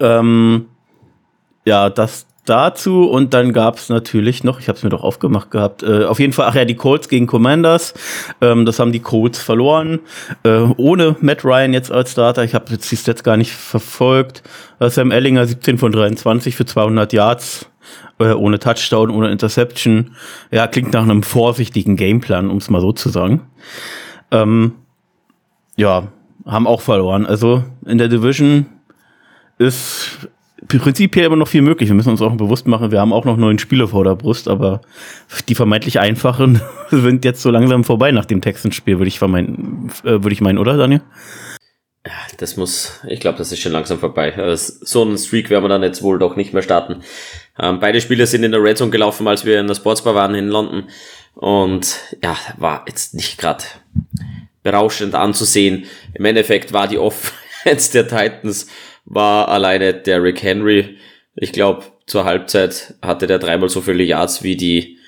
[0.00, 0.66] Ähm,
[1.66, 5.50] ja, das dazu und dann gab es natürlich noch, ich habe es mir doch aufgemacht
[5.50, 7.94] gehabt, äh, auf jeden Fall, ach ja, die Colts gegen Commanders.
[8.40, 10.00] Ähm, das haben die Colts verloren,
[10.42, 12.44] äh, ohne Matt Ryan jetzt als Starter.
[12.44, 14.42] Ich habe jetzt die Stats gar nicht verfolgt.
[14.78, 17.70] Äh, Sam Ellinger 17 von 23 für 200 Yards,
[18.18, 20.14] äh, ohne Touchdown, ohne Interception.
[20.50, 23.42] Ja, klingt nach einem vorsichtigen Gameplan, um es mal so zu sagen.
[24.30, 24.74] Ähm,
[25.76, 26.08] ja,
[26.46, 27.26] haben auch verloren.
[27.26, 28.66] Also in der Division
[29.58, 30.28] ist
[30.68, 31.88] prinzipiell immer noch viel möglich.
[31.88, 34.48] Wir müssen uns auch bewusst machen, wir haben auch noch neun Spiele vor der Brust,
[34.48, 34.80] aber
[35.48, 40.32] die vermeintlich einfachen sind jetzt so langsam vorbei nach dem Texans-Spiel, würde ich äh, würde
[40.32, 41.02] ich meinen, oder Daniel?
[42.36, 44.36] Das muss, ich glaube, das ist schon langsam vorbei.
[44.36, 47.02] Also so einen Streak werden wir dann jetzt wohl doch nicht mehr starten.
[47.58, 50.34] Ähm, beide Spiele sind in der Red Zone gelaufen, als wir in der Sportsbar waren
[50.34, 50.84] in London.
[51.34, 53.64] Und ja, war jetzt nicht gerade
[54.62, 55.84] berauschend anzusehen.
[56.12, 56.98] Im Endeffekt war die
[57.64, 58.66] Offense der Titans
[59.04, 60.96] war alleine Derrick Henry.
[61.36, 64.98] Ich glaube, zur Halbzeit hatte der dreimal so viele Yards wie die,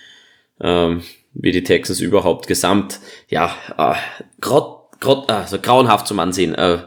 [0.60, 1.02] ähm,
[1.34, 3.00] wie die Texans überhaupt gesamt.
[3.28, 3.94] Ja, äh,
[4.40, 6.54] grot, grot, also grauenhaft zum Ansehen.
[6.54, 6.78] Äh,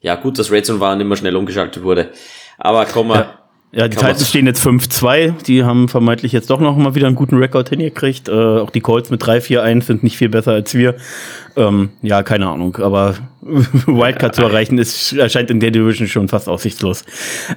[0.00, 2.12] ja, gut, dass Red Zone war und immer schnell umgeschaltet wurde.
[2.56, 3.37] Aber kommen wir,
[3.70, 3.86] ja.
[3.86, 5.42] Die Titans stehen jetzt 5-2.
[5.44, 8.28] Die haben vermeintlich jetzt doch noch mal wieder einen guten Rekord hingekriegt.
[8.28, 10.94] Äh, auch die Colts mit 3-4-1 sind nicht viel besser als wir.
[11.56, 12.76] Ähm, ja, keine Ahnung.
[12.76, 17.04] Aber Wildcard zu erreichen ist, erscheint in der Division schon fast aussichtslos.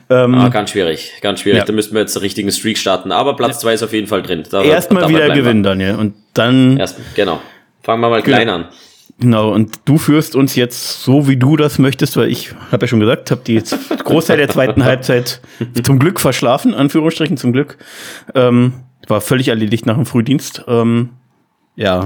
[0.10, 1.60] Ähm, ah, ganz schwierig, ganz schwierig.
[1.60, 1.66] Ja.
[1.66, 3.12] Da müssten wir jetzt einen richtigen Streak starten.
[3.12, 4.44] Aber Platz 2 ist auf jeden Fall drin.
[4.52, 5.96] Erstmal wieder gewinnen, Daniel.
[5.96, 6.78] Und dann.
[6.78, 7.40] Erst, genau.
[7.84, 8.66] Fangen wir mal klein an.
[9.22, 12.88] Genau, und du führst uns jetzt so, wie du das möchtest, weil ich habe ja
[12.88, 13.62] schon gesagt, habe die
[14.04, 15.42] Großteil der zweiten Halbzeit
[15.84, 17.78] zum Glück verschlafen, Anführungsstrichen zum Glück.
[18.34, 18.74] Ähm,
[19.08, 20.64] war völlig erledigt nach dem Frühdienst.
[20.68, 21.10] Ähm,
[21.76, 22.06] ja,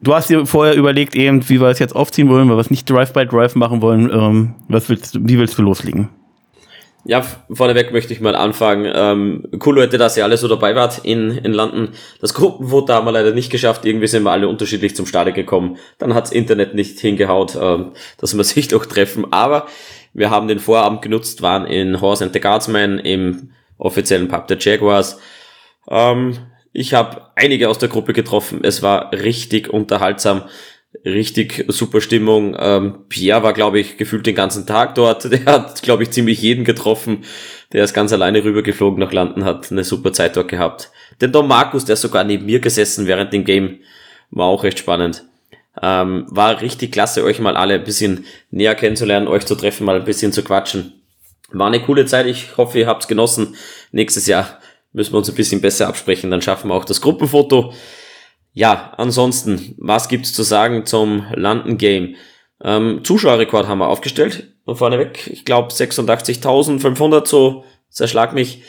[0.00, 2.70] du hast dir vorher überlegt, eben, wie wir es jetzt aufziehen wollen, weil wir es
[2.70, 4.10] nicht Drive-by-Drive -Drive machen wollen.
[4.10, 6.08] Ähm, was willst, wie willst du loslegen?
[7.04, 8.90] Ja, vorneweg möchte ich mal anfangen.
[8.94, 11.88] Ähm, cool, Leute, dass ihr alle so dabei wart in, in London.
[12.20, 13.84] Das Gruppenfoto haben wir leider nicht geschafft.
[13.84, 15.78] Irgendwie sind wir alle unterschiedlich zum Stade gekommen.
[15.98, 19.32] Dann hat's Internet nicht hingehaut, ähm, dass wir sich doch treffen.
[19.32, 19.66] Aber
[20.14, 24.58] wir haben den Vorabend genutzt, waren in Horse and the Guardsman im offiziellen Pub der
[24.60, 25.18] Jaguars.
[25.90, 26.38] Ähm,
[26.72, 28.60] ich habe einige aus der Gruppe getroffen.
[28.62, 30.42] Es war richtig unterhaltsam
[31.04, 32.56] richtig super Stimmung.
[32.58, 35.24] Ähm, Pierre war, glaube ich, gefühlt den ganzen Tag dort.
[35.30, 37.24] Der hat, glaube ich, ziemlich jeden getroffen.
[37.72, 40.90] Der ist ganz alleine rübergeflogen nach London, hat eine super Zeit dort gehabt.
[41.20, 43.78] Den Don Markus, der ist sogar neben mir gesessen während dem Game,
[44.30, 45.24] war auch recht spannend.
[45.80, 49.96] Ähm, war richtig klasse, euch mal alle ein bisschen näher kennenzulernen, euch zu treffen, mal
[49.96, 51.00] ein bisschen zu quatschen.
[51.50, 52.26] War eine coole Zeit.
[52.26, 53.56] Ich hoffe, ihr habt's genossen.
[53.90, 54.58] Nächstes Jahr
[54.92, 56.30] müssen wir uns ein bisschen besser absprechen.
[56.30, 57.72] Dann schaffen wir auch das Gruppenfoto.
[58.52, 62.16] Ja, ansonsten, was gibt's zu sagen zum London Game?
[62.62, 65.26] Ähm, Zuschauerrekord haben wir aufgestellt, vorneweg.
[65.28, 68.62] Ich glaube 86.500, so zerschlag mich.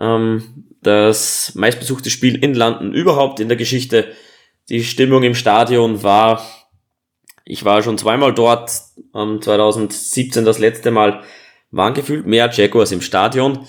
[0.00, 4.12] Ähm, das meistbesuchte Spiel in London überhaupt in der Geschichte.
[4.68, 6.44] Die Stimmung im Stadion war,
[7.44, 8.70] ich war schon zweimal dort,
[9.14, 11.22] ähm, 2017 das letzte Mal,
[11.70, 13.66] waren gefühlt mehr Jaguars im Stadion.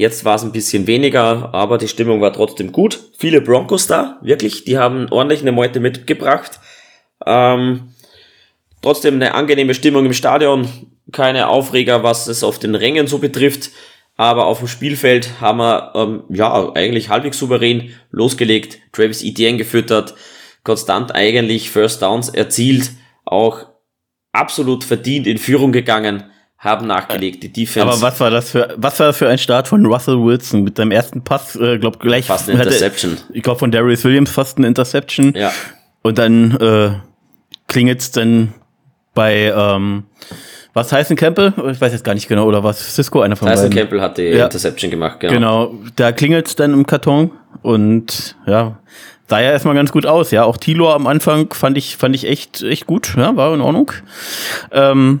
[0.00, 3.00] Jetzt war es ein bisschen weniger, aber die Stimmung war trotzdem gut.
[3.18, 6.60] Viele Broncos da, wirklich, die haben ordentlich eine Meute mitgebracht.
[7.26, 7.94] Ähm,
[8.80, 10.68] trotzdem eine angenehme Stimmung im Stadion,
[11.10, 13.70] keine Aufreger, was es auf den Rängen so betrifft.
[14.14, 18.78] Aber auf dem Spielfeld haben wir ähm, ja eigentlich halbwegs souverän losgelegt.
[18.92, 20.14] Travis Etienne gefüttert,
[20.62, 22.92] konstant eigentlich First Downs erzielt,
[23.24, 23.66] auch
[24.30, 27.86] absolut verdient in Führung gegangen haben nachgelegt, die Defense.
[27.86, 30.76] Aber was war das für, was war das für ein Start von Russell Wilson mit
[30.76, 32.26] seinem ersten Pass, äh, glaub gleich.
[32.26, 33.12] Fast eine Interception.
[33.12, 35.34] Hatte, ich glaube von Darius Williams fast eine Interception.
[35.34, 35.52] Ja.
[36.02, 36.90] Und dann äh,
[37.68, 38.54] klingelt's dann
[39.14, 40.04] bei, ähm,
[40.74, 41.52] was Tyson Campbell?
[41.70, 43.78] Ich weiß jetzt gar nicht genau, oder was Cisco, einer von Tyson beiden.
[43.78, 44.44] Campbell hat die ja.
[44.44, 45.32] Interception gemacht, genau.
[45.68, 47.30] Genau, da klingelt's dann im Karton
[47.62, 48.78] und ja,
[49.28, 50.42] sah ja erstmal ganz gut aus, ja.
[50.42, 53.92] Auch Tilo am Anfang fand ich, fand ich echt, echt gut, ja, war in Ordnung.
[54.72, 55.20] Ähm,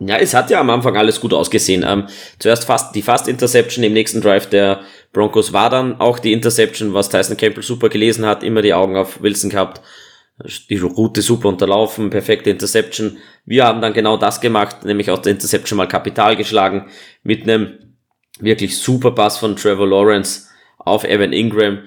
[0.00, 1.84] ja, es hat ja am Anfang alles gut ausgesehen.
[1.86, 2.06] Ähm,
[2.38, 4.80] zuerst fast die Fast Interception im nächsten Drive der
[5.12, 8.96] Broncos war dann auch die Interception, was Tyson Campbell super gelesen hat, immer die Augen
[8.96, 9.80] auf Wilson gehabt,
[10.70, 13.18] die Route super unterlaufen, perfekte Interception.
[13.44, 16.88] Wir haben dann genau das gemacht, nämlich aus der Interception mal Kapital geschlagen
[17.22, 17.96] mit einem
[18.38, 20.46] wirklich super Pass von Trevor Lawrence
[20.78, 21.80] auf Evan Ingram.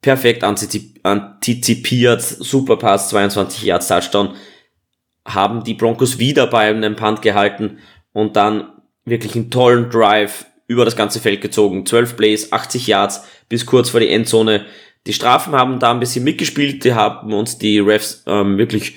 [0.00, 4.34] Perfekt antizipiert, super Pass, 22 Yards Touchdown
[5.26, 7.78] haben die Broncos wieder bei einem Punt gehalten
[8.12, 8.72] und dann
[9.04, 11.86] wirklich einen tollen Drive über das ganze Feld gezogen.
[11.86, 14.66] 12 Plays, 80 Yards bis kurz vor die Endzone.
[15.06, 18.96] Die Strafen haben da ein bisschen mitgespielt, die haben uns die Refs ähm, wirklich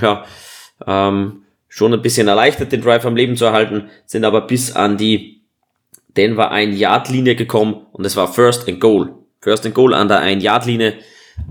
[0.00, 0.24] ja,
[0.86, 4.96] ähm, schon ein bisschen erleichtert, den Drive am Leben zu erhalten, sind aber bis an
[4.96, 5.42] die
[6.16, 9.14] Denver ein Yard Linie gekommen und es war First and Goal.
[9.40, 10.94] First and Goal an der ein Yard Linie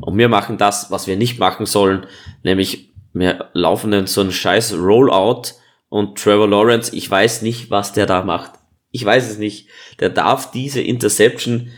[0.02, 2.08] und wir machen das, was wir nicht machen sollen,
[2.44, 5.54] nämlich wir laufen dann so einen scheiß Rollout
[5.90, 8.54] und Trevor Lawrence, ich weiß nicht, was der da macht.
[8.92, 9.70] Ich weiß es nicht.
[10.00, 11.70] Der darf diese Interception,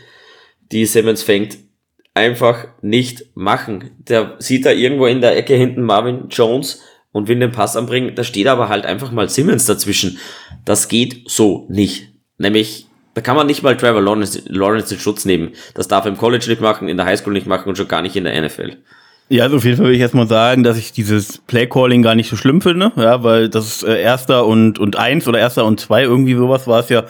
[0.72, 1.58] die Simmons fängt,
[2.14, 3.90] einfach nicht machen.
[3.98, 8.14] Der sieht da irgendwo in der Ecke hinten Marvin Jones und will den Pass anbringen.
[8.14, 10.18] Da steht aber halt einfach mal Simmons dazwischen.
[10.64, 12.08] Das geht so nicht.
[12.38, 15.52] Nämlich, da kann man nicht mal Trevor Lawrence, Lawrence in Schutz nehmen.
[15.74, 18.02] Das darf er im College nicht machen, in der Highschool nicht machen und schon gar
[18.02, 18.78] nicht in der NFL.
[19.28, 22.30] Ja, also auf jeden Fall will ich erstmal sagen, dass ich dieses Playcalling gar nicht
[22.30, 26.04] so schlimm finde, ja, weil das äh, erster und, und eins oder erster und zwei,
[26.04, 27.02] irgendwie sowas war es ja.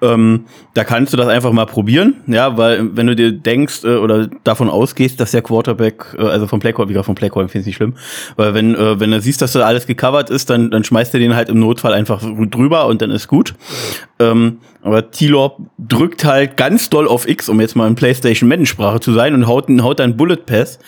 [0.00, 3.96] Ähm, da kannst du das einfach mal probieren, ja, weil wenn du dir denkst äh,
[3.96, 7.62] oder davon ausgehst, dass der Quarterback, äh, also vom Playcalling, wie gesagt, vom Playcalling finde
[7.62, 7.94] ich nicht schlimm,
[8.36, 11.18] weil wenn, äh, wenn du siehst, dass da alles gecovert ist, dann, dann schmeißt er
[11.18, 13.54] den halt im Notfall einfach drüber und dann ist gut.
[14.20, 19.12] Ähm, aber T-Law drückt halt ganz doll auf X, um jetzt mal in PlayStation-Mendensprache zu
[19.14, 20.78] sein, und haut, haut dann Bullet Pass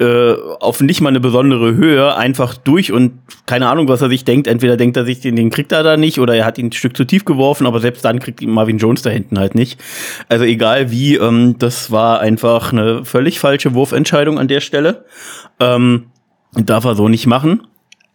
[0.00, 3.12] äh, auf nicht mal eine besondere Höhe einfach durch und
[3.44, 4.46] keine Ahnung, was er sich denkt.
[4.46, 6.72] Entweder denkt er sich, den, den kriegt er da nicht, oder er hat ihn ein
[6.72, 9.78] Stück zu tief geworfen, aber selbst dann kriegt ihn Marvin Jones da hinten halt nicht.
[10.30, 15.04] Also egal wie, ähm, das war einfach eine völlig falsche Wurfentscheidung an der Stelle.
[15.60, 16.06] Ähm,
[16.54, 17.66] darf er so nicht machen.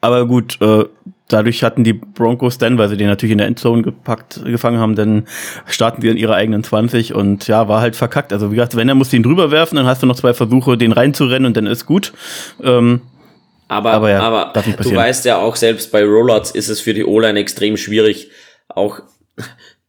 [0.02, 0.86] Aber gut, äh,
[1.30, 4.96] dadurch hatten die Broncos dann, weil sie den natürlich in der Endzone gepackt, gefangen haben,
[4.96, 5.26] dann
[5.65, 8.34] starten sie in ihre eigenen 20 und ja, war halt verkackt.
[8.34, 10.78] Also wie gesagt, wenn er muss den drüber werfen, dann hast du noch zwei Versuche,
[10.78, 12.12] den reinzurennen und dann ist gut.
[12.62, 13.02] Ähm,
[13.68, 17.06] aber, aber, ja, aber du weißt ja auch selbst bei Rollouts ist es für die
[17.06, 18.32] O-Line extrem schwierig,
[18.68, 19.02] auch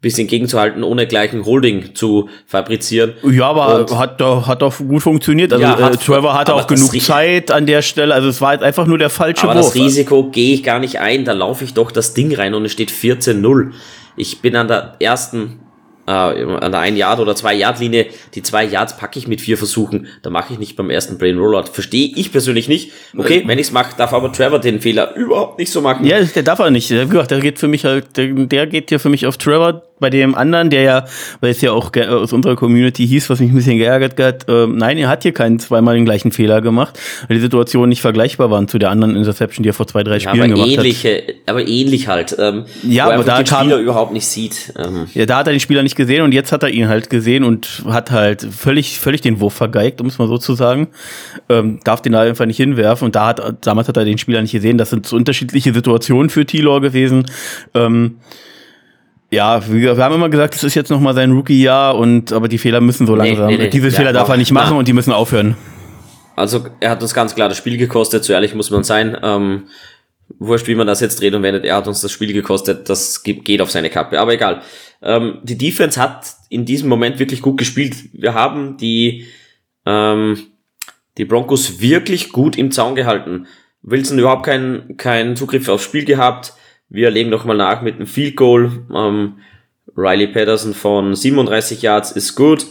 [0.00, 3.14] bisschen gegenzuhalten, ohne gleich ein Holding zu fabrizieren.
[3.22, 5.52] Ja, aber und hat doch, hat doch gut funktioniert.
[5.52, 8.14] Also ja, äh, Trevor hatte auch genug Zeit an der Stelle.
[8.14, 9.66] Also es war jetzt einfach nur der falsche aber Wurf.
[9.66, 11.24] das Risiko gehe ich gar nicht ein.
[11.24, 13.72] Da laufe ich doch das Ding rein und es steht 14-0.
[14.16, 15.60] Ich bin an der ersten
[16.06, 19.40] äh, an der ein Yard oder zwei Yard Linie, die zwei Yards packe ich mit
[19.40, 21.70] vier Versuchen, da mache ich nicht beim ersten Brain Rollout.
[21.72, 22.92] Verstehe ich persönlich nicht.
[23.16, 26.06] Okay, wenn ich es mache, darf aber Trevor den Fehler überhaupt nicht so machen.
[26.06, 26.90] Ja, der darf er nicht.
[26.90, 30.10] Der, der geht für mich halt, der, der geht hier für mich auf Trevor bei
[30.10, 31.04] dem anderen, der ja,
[31.40, 34.66] weil es ja auch aus unserer Community hieß, was mich ein bisschen geärgert hat, äh,
[34.66, 38.50] nein, er hat hier keinen zweimal den gleichen Fehler gemacht, weil die Situationen nicht vergleichbar
[38.50, 41.34] waren zu der anderen Interception, die er vor zwei, drei ja, Spielen gemacht ähnliche, hat.
[41.46, 42.34] Aber ähnlich halt.
[42.38, 44.72] Ähm, ja, aber da den kam, Spieler überhaupt nicht sieht.
[44.78, 45.06] Ähm.
[45.14, 47.44] Ja, da hat er den Spieler nicht gesehen und jetzt hat er ihn halt gesehen
[47.44, 50.88] und hat halt völlig, völlig den Wurf vergeigt, um es mal so zu sagen.
[51.48, 54.40] Ähm, darf den da einfach nicht hinwerfen und da hat, damals hat er den Spieler
[54.40, 54.78] nicht gesehen.
[54.78, 57.26] Das sind so unterschiedliche Situationen für T-Law gewesen.
[57.74, 58.16] Ähm,
[59.30, 62.80] ja, wir, haben immer gesagt, es ist jetzt nochmal sein Rookie-Jahr und aber die Fehler
[62.80, 63.46] müssen so langsam.
[63.46, 63.70] Nee, nee, nee.
[63.70, 64.78] Diese ja, Fehler darf er nicht machen na.
[64.78, 65.56] und die müssen aufhören.
[66.34, 69.16] Also er hat uns ganz klar das Spiel gekostet, so ehrlich muss man sein.
[69.22, 69.64] Ähm,
[70.38, 73.22] wurscht, wie man das jetzt dreht und wendet, er hat uns das Spiel gekostet, das
[73.22, 74.18] geht auf seine Kappe.
[74.18, 74.62] Aber egal.
[75.02, 77.96] Ähm, die Defense hat in diesem Moment wirklich gut gespielt.
[78.12, 79.26] Wir haben die,
[79.86, 80.38] ähm,
[81.18, 83.46] die Broncos wirklich gut im Zaun gehalten.
[83.82, 86.52] Wilson überhaupt keinen keinen Zugriff aufs Spiel gehabt.
[86.90, 88.84] Wir legen nochmal nach mit einem Field Goal.
[88.94, 89.38] Ähm,
[89.96, 92.66] Riley Patterson von 37 Yards ist gut.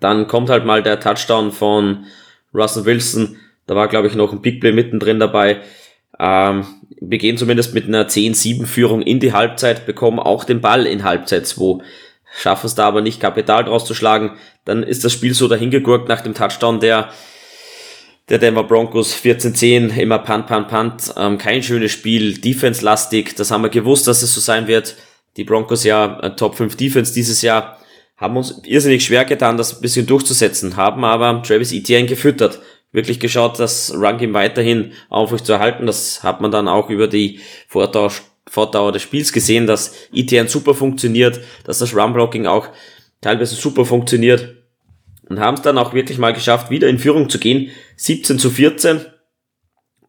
[0.00, 2.04] Dann kommt halt mal der Touchdown von
[2.52, 3.36] Russell Wilson.
[3.66, 5.60] Da war, glaube ich, noch ein Big Play mittendrin dabei.
[6.18, 6.66] Ähm,
[7.00, 11.46] wir gehen zumindest mit einer 10-7-Führung in die Halbzeit, bekommen auch den Ball in Halbzeit
[11.46, 11.84] 2.
[12.36, 14.32] Schaffen es da aber nicht, Kapital draus zu schlagen.
[14.64, 17.10] Dann ist das Spiel so dahingegurkt nach dem Touchdown, der
[18.28, 21.14] der Denver Broncos 14-10, immer Punt, Punt, Punt.
[21.16, 23.34] Ähm, kein schönes Spiel, Defense-lastig.
[23.36, 24.96] Das haben wir gewusst, dass es so sein wird.
[25.36, 27.78] Die Broncos ja äh, Top 5 Defense dieses Jahr
[28.16, 32.60] haben uns irrsinnig schwer getan, das ein bisschen durchzusetzen, haben aber Travis Etienne gefüttert.
[32.90, 35.86] Wirklich geschaut, das Run-Game weiterhin aufrecht zu erhalten.
[35.86, 38.10] Das hat man dann auch über die Vordauer,
[38.48, 42.68] Vordauer des Spiels gesehen, dass Etienne super funktioniert, dass das Run-Blocking auch
[43.20, 44.56] teilweise super funktioniert
[45.28, 47.70] und haben es dann auch wirklich mal geschafft, wieder in Führung zu gehen.
[47.98, 49.04] 17 zu 14.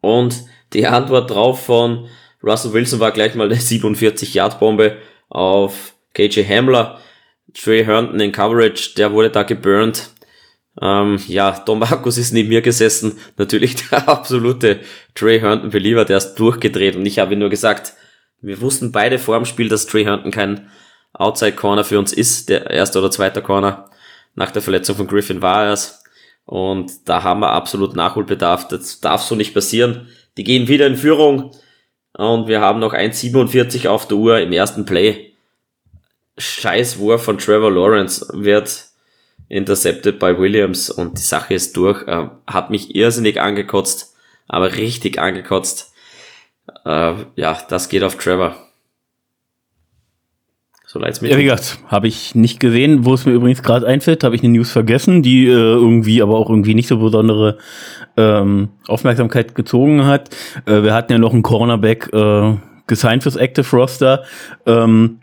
[0.00, 2.08] Und die Antwort drauf von
[2.42, 4.96] Russell Wilson war gleich mal eine 47-Yard-Bombe
[5.28, 7.00] auf KJ Hamler.
[7.52, 10.10] Trey Herndon in Coverage, der wurde da geburnt.
[10.80, 13.18] Ähm, ja, Tom Markus ist neben mir gesessen.
[13.36, 14.80] Natürlich der absolute
[15.14, 16.96] Trey Herndon-Believer, der ist durchgedreht.
[16.96, 17.94] Und ich habe nur gesagt,
[18.40, 20.70] wir wussten beide vor dem Spiel, dass Trey Herndon kein
[21.12, 23.90] Outside-Corner für uns ist, der erste oder zweite Corner.
[24.36, 25.99] Nach der Verletzung von Griffin war er es.
[26.50, 28.66] Und da haben wir absolut Nachholbedarf.
[28.66, 30.08] Das darf so nicht passieren.
[30.36, 31.52] Die gehen wieder in Führung.
[32.12, 35.32] Und wir haben noch 1,47 auf der Uhr im ersten Play.
[36.38, 38.86] Scheißwurf von Trevor Lawrence wird
[39.48, 42.02] intercepted bei Williams und die Sache ist durch.
[42.08, 44.16] Äh, hat mich irrsinnig angekotzt,
[44.48, 45.92] aber richtig angekotzt.
[46.84, 48.56] Äh, ja, das geht auf Trevor.
[50.92, 51.30] So leid's mir.
[51.30, 53.04] Ja, wie gesagt, habe ich nicht gesehen.
[53.04, 56.36] Wo es mir übrigens gerade einfällt, habe ich eine News vergessen, die äh, irgendwie, aber
[56.36, 57.58] auch irgendwie nicht so besondere
[58.16, 60.30] ähm, Aufmerksamkeit gezogen hat.
[60.66, 62.56] Äh, wir hatten ja noch einen Cornerback äh,
[62.88, 64.24] gesigned fürs Active Roster.
[64.66, 65.19] Ähm,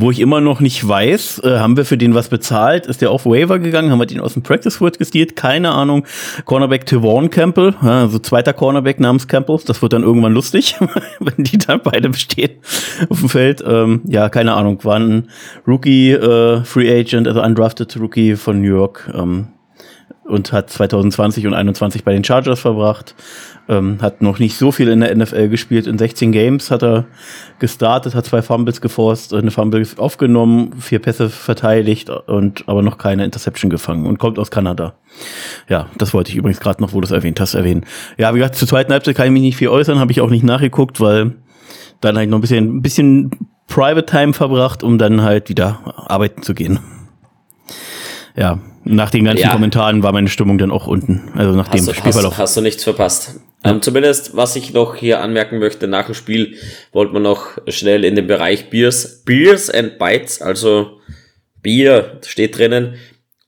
[0.00, 2.86] wo ich immer noch nicht weiß, äh, haben wir für den was bezahlt?
[2.86, 3.90] Ist der auf Waiver gegangen?
[3.90, 5.36] Haben wir den aus dem Practice Word gestealt?
[5.36, 6.06] Keine Ahnung.
[6.44, 9.58] Cornerback Tavon Campbell, also zweiter Cornerback namens Campbell.
[9.66, 10.76] Das wird dann irgendwann lustig,
[11.20, 12.52] wenn die da beide bestehen
[13.08, 13.62] auf dem Feld.
[13.66, 14.82] Ähm, ja, keine Ahnung.
[14.84, 15.28] War ein
[15.66, 19.10] Rookie, äh, Free Agent, also undrafted Rookie von New York.
[19.14, 19.48] Ähm,
[20.24, 23.14] und hat 2020 und 2021 bei den Chargers verbracht.
[23.66, 25.86] Ähm, hat noch nicht so viel in der NFL gespielt.
[25.86, 27.06] In 16 Games hat er
[27.60, 33.24] gestartet, hat zwei Fumbles geforst, eine Fumble aufgenommen, vier Pässe verteidigt und aber noch keine
[33.24, 34.94] Interception gefangen und kommt aus Kanada.
[35.68, 37.86] Ja, das wollte ich übrigens gerade noch, wo du es erwähnt hast, erwähnen.
[38.18, 40.30] Ja, wie gesagt, zur zweiten Halbzeit kann ich mich nicht viel äußern, habe ich auch
[40.30, 41.32] nicht nachgeguckt, weil
[42.02, 43.30] dann halt noch ein bisschen, ein bisschen
[43.66, 46.80] Private Time verbracht, um dann halt wieder arbeiten zu gehen.
[48.36, 49.52] Ja, nach den ganzen ja.
[49.52, 51.32] Kommentaren war meine Stimmung dann auch unten.
[51.34, 52.32] Also nach hast dem du, Spielverlauf.
[52.34, 53.40] Hast, hast du nichts verpasst.
[53.64, 53.70] Ja.
[53.70, 56.56] Ähm, zumindest, was ich noch hier anmerken möchte, nach dem Spiel
[56.92, 60.98] wollte man noch schnell in den Bereich Beers, Beers and Bites, also
[61.62, 62.96] Bier steht drinnen.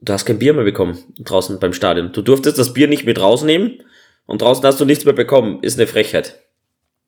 [0.01, 2.13] Du hast kein Bier mehr bekommen draußen beim Stadion.
[2.13, 3.83] Du durftest das Bier nicht mit rausnehmen
[4.27, 5.59] und draußen hast du nichts mehr bekommen.
[5.63, 6.41] Ist eine Frechheit.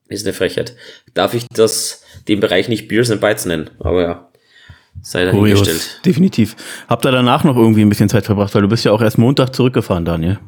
[0.09, 0.75] Ist eine Frechheit.
[1.15, 3.71] Darf ich das, den Bereich nicht Beers and Bites nennen?
[3.81, 4.28] Aber ja
[5.03, 6.01] sei dahingestellt.
[6.05, 6.57] Definitiv.
[6.89, 9.19] Habt ihr danach noch irgendwie ein bisschen Zeit verbracht, weil du bist ja auch erst
[9.19, 10.39] Montag zurückgefahren, Daniel.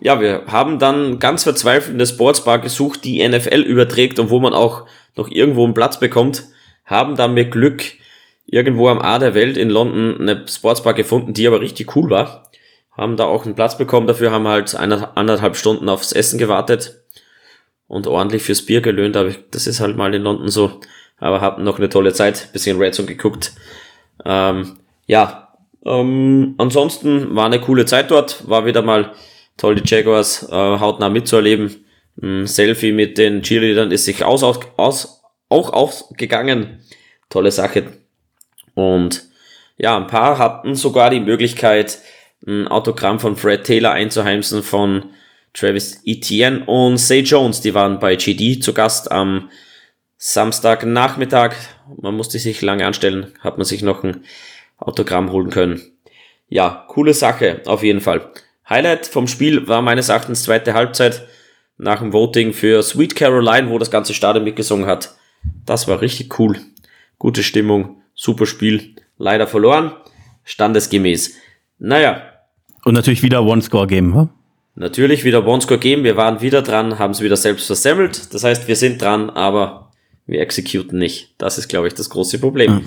[0.00, 4.54] Ja, wir haben dann ganz verzweifelt eine Sportsbar gesucht, die NFL überträgt und wo man
[4.54, 6.44] auch noch irgendwo einen Platz bekommt.
[6.84, 7.82] Haben dann mit Glück
[8.46, 12.50] irgendwo am A der Welt in London eine Sportsbar gefunden, die aber richtig cool war.
[12.92, 17.00] Haben da auch einen Platz bekommen, dafür haben wir halt anderthalb Stunden aufs Essen gewartet
[17.86, 20.80] und ordentlich fürs Bier gelöhnt, aber das ist halt mal in London so
[21.18, 23.52] aber hatten noch eine tolle Zeit, bisschen Red Zone geguckt.
[24.24, 25.48] Ähm, ja,
[25.84, 29.12] ähm, ansonsten war eine coole Zeit dort, war wieder mal
[29.56, 31.84] toll, die Jaguars äh, hautnah mitzuerleben.
[32.20, 36.80] Ein Selfie mit den Cheerleadern ist sich aus, aus, aus, auch ausgegangen.
[37.30, 37.92] Tolle Sache.
[38.74, 39.24] Und
[39.76, 41.98] ja, ein paar hatten sogar die Möglichkeit,
[42.46, 45.04] ein Autogramm von Fred Taylor einzuheimsen von
[45.54, 47.60] Travis Etienne und Say Jones.
[47.60, 49.50] Die waren bei GD zu Gast am
[50.20, 51.54] Samstagnachmittag,
[52.02, 54.24] man musste sich lange anstellen, hat man sich noch ein
[54.76, 55.80] Autogramm holen können.
[56.48, 58.32] Ja, coole Sache, auf jeden Fall.
[58.68, 61.28] Highlight vom Spiel war meines Erachtens zweite Halbzeit
[61.76, 65.14] nach dem Voting für Sweet Caroline, wo das ganze Stadion mitgesungen hat.
[65.64, 66.58] Das war richtig cool.
[67.20, 68.96] Gute Stimmung, super Spiel.
[69.18, 69.92] Leider verloren,
[70.42, 71.36] standesgemäß.
[71.78, 72.22] Naja.
[72.84, 74.28] Und natürlich wieder One-Score-Game, hm?
[74.74, 76.02] Natürlich wieder One-Score-Game.
[76.02, 78.34] Wir waren wieder dran, haben es wieder selbst versemmelt.
[78.34, 79.87] Das heißt, wir sind dran, aber
[80.28, 81.34] wir executen nicht.
[81.38, 82.82] Das ist, glaube ich, das große Problem.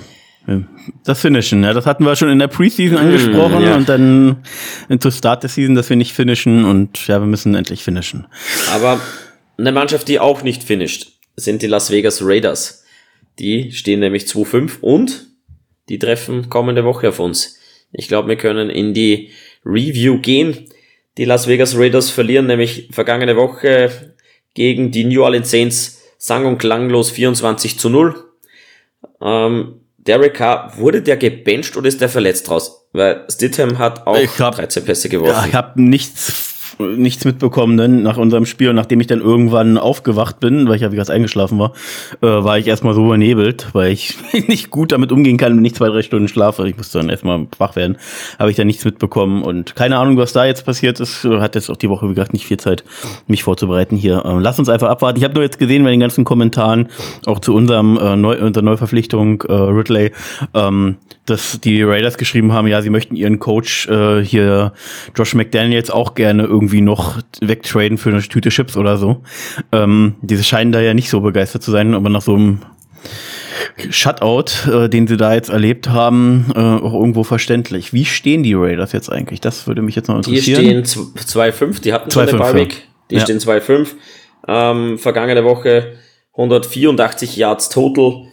[1.03, 3.75] Das Finishen, ja, das hatten wir schon in der Preseason mm, angesprochen ja.
[3.75, 4.43] und dann
[4.99, 8.25] zu Start der Season, dass wir nicht finishen und ja, wir müssen endlich finishen.
[8.71, 8.99] Aber
[9.57, 12.83] eine Mannschaft, die auch nicht finisht, sind die Las Vegas Raiders.
[13.37, 15.27] Die stehen nämlich 2-5 und
[15.89, 17.59] die treffen kommende Woche auf uns.
[17.91, 19.29] Ich glaube, wir können in die
[19.63, 20.69] Review gehen.
[21.17, 24.15] Die Las Vegas Raiders verlieren nämlich vergangene Woche
[24.55, 28.15] gegen die New Orleans Saints sang- und klanglos 24 zu 0.
[29.21, 32.87] Ähm, Derek Carr, wurde der gebencht oder ist der verletzt raus?
[32.93, 35.33] Weil Stidham hat auch hab, 13 Pässe geworfen.
[35.33, 39.77] Ja, ich habe nichts nichts mitbekommen denn nach unserem Spiel und nachdem ich dann irgendwann
[39.77, 41.73] aufgewacht bin, weil ich ja wie gesagt eingeschlafen war,
[42.21, 45.75] äh, war ich erstmal so übernebelt, weil ich nicht gut damit umgehen kann, wenn ich
[45.75, 46.67] zwei, drei Stunden schlafe.
[46.67, 47.97] Ich musste dann erstmal wach werden.
[48.39, 51.23] Habe ich dann nichts mitbekommen und keine Ahnung, was da jetzt passiert ist.
[51.23, 52.83] Hat jetzt auch die Woche, wie gesagt, nicht viel Zeit,
[53.27, 54.23] mich vorzubereiten hier.
[54.25, 55.17] Ähm, lass uns einfach abwarten.
[55.17, 56.89] Ich habe nur jetzt gesehen bei den ganzen Kommentaren,
[57.25, 60.11] auch zu unserem äh, Neu unserer Neuverpflichtung äh, Ridley,
[60.53, 64.73] ähm, dass die Raiders geschrieben haben, ja, sie möchten ihren Coach äh, hier
[65.15, 69.21] Josh McDaniels auch gerne irgendwie noch wegtraden für eine Tüte Chips oder so.
[69.71, 72.59] Ähm, diese scheinen da ja nicht so begeistert zu sein, aber nach so einem
[73.89, 77.93] Shutout, äh, den sie da jetzt erlebt haben, äh, auch irgendwo verständlich.
[77.93, 79.41] Wie stehen die Raiders jetzt eigentlich?
[79.41, 80.83] Das würde mich jetzt noch interessieren.
[80.83, 82.87] Die stehen 2-5, die hatten schon eine Bye-Week.
[83.09, 83.21] Die ja.
[83.21, 83.89] stehen 2-5.
[84.47, 85.93] Ähm, vergangene Woche
[86.33, 88.25] 184 Yards total,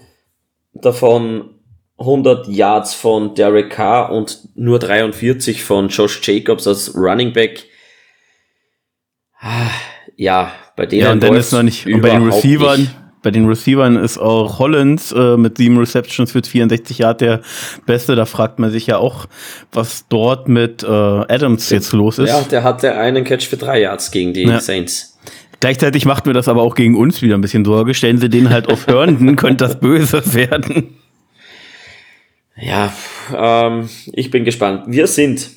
[0.73, 1.51] davon
[1.99, 7.65] 100 Yards von Derek Carr und nur 43 von Josh Jacobs als Running Back.
[9.41, 9.71] Ah,
[10.17, 12.81] ja, bei denen ja, und dann ist noch nicht und bei den Receivern.
[12.81, 12.95] Nicht.
[13.21, 17.41] Bei den Receivern ist auch Hollins äh, mit sieben Receptions für 64 Yards der
[17.85, 18.15] Beste.
[18.15, 19.27] Da fragt man sich ja auch,
[19.73, 22.29] was dort mit äh, Adams jetzt los ist.
[22.29, 24.61] Ja, der hatte einen Catch für drei Yards gegen die ja.
[24.61, 25.19] Saints.
[25.59, 27.93] Gleichzeitig macht mir das aber auch gegen uns wieder ein bisschen Sorge.
[27.93, 30.98] Stellen Sie den halt auf Hörnden, könnte das böse werden.
[32.61, 32.93] Ja,
[33.35, 34.85] ähm, ich bin gespannt.
[34.87, 35.51] Wir sind,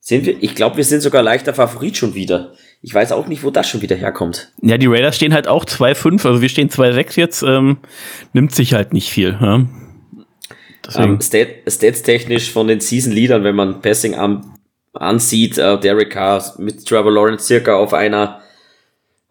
[0.00, 2.52] sind wir, ich glaube, wir sind sogar leichter Favorit schon wieder.
[2.80, 4.52] Ich weiß auch nicht, wo das schon wieder herkommt.
[4.60, 7.78] Ja, die Raiders stehen halt auch 2-5, also wir stehen 2-6 jetzt, ähm,
[8.32, 9.38] nimmt sich halt nicht viel.
[9.40, 9.66] Ja?
[10.96, 14.58] Ähm, Stat, Stats-technisch von den Season-Leadern, wenn man Passing an,
[14.92, 18.40] ansieht, äh, Derek Carr mit Trevor Lawrence circa auf einer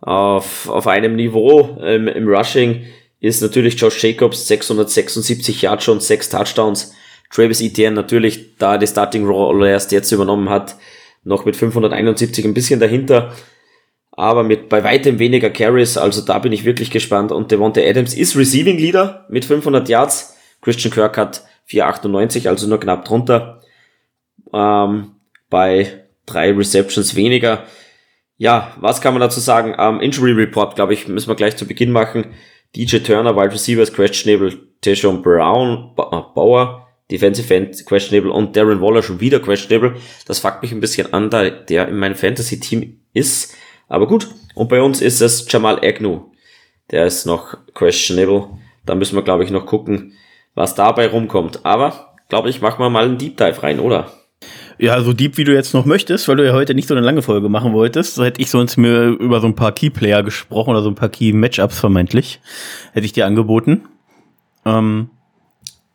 [0.01, 2.85] auf, auf einem Niveau ähm, im Rushing
[3.21, 6.93] ist natürlich Josh Jacobs 676 Yards schon, 6 Touchdowns.
[7.29, 10.75] Travis Etienne natürlich, da die Starting Rolle erst jetzt übernommen hat,
[11.23, 13.33] noch mit 571 ein bisschen dahinter,
[14.11, 17.31] aber mit bei weitem weniger Carries, also da bin ich wirklich gespannt.
[17.31, 20.35] Und Devonta Adams ist Receiving Leader mit 500 Yards.
[20.61, 23.61] Christian Kirk hat 498, also nur knapp drunter.
[24.51, 25.11] Ähm,
[25.49, 27.63] bei drei Receptions weniger.
[28.37, 29.75] Ja, was kann man dazu sagen?
[29.77, 32.33] Ähm, Injury Report, glaube ich, müssen wir gleich zu Beginn machen.
[32.75, 38.81] DJ Turner, Wide Receiver ist questionable, Teshon Brown, äh, Bauer, Defensive End questionable und Darren
[38.81, 39.97] Waller schon wieder questionable.
[40.25, 43.55] Das fuckt mich ein bisschen an, da der in meinem Fantasy-Team ist.
[43.89, 44.29] Aber gut.
[44.55, 46.31] Und bei uns ist es Jamal Agnew.
[46.91, 48.47] Der ist noch questionable.
[48.85, 50.13] Da müssen wir, glaube ich, noch gucken,
[50.55, 51.65] was dabei rumkommt.
[51.65, 54.11] Aber, glaube ich, machen wir mal einen Deep Dive rein, oder?
[54.81, 57.05] Ja, so deep wie du jetzt noch möchtest, weil du ja heute nicht so eine
[57.05, 60.71] lange Folge machen wolltest, so hätte ich sonst mir über so ein paar Key-Player gesprochen
[60.71, 62.39] oder so ein paar Key-Matchups vermeintlich,
[62.91, 63.83] hätte ich dir angeboten.
[64.65, 65.11] Ähm,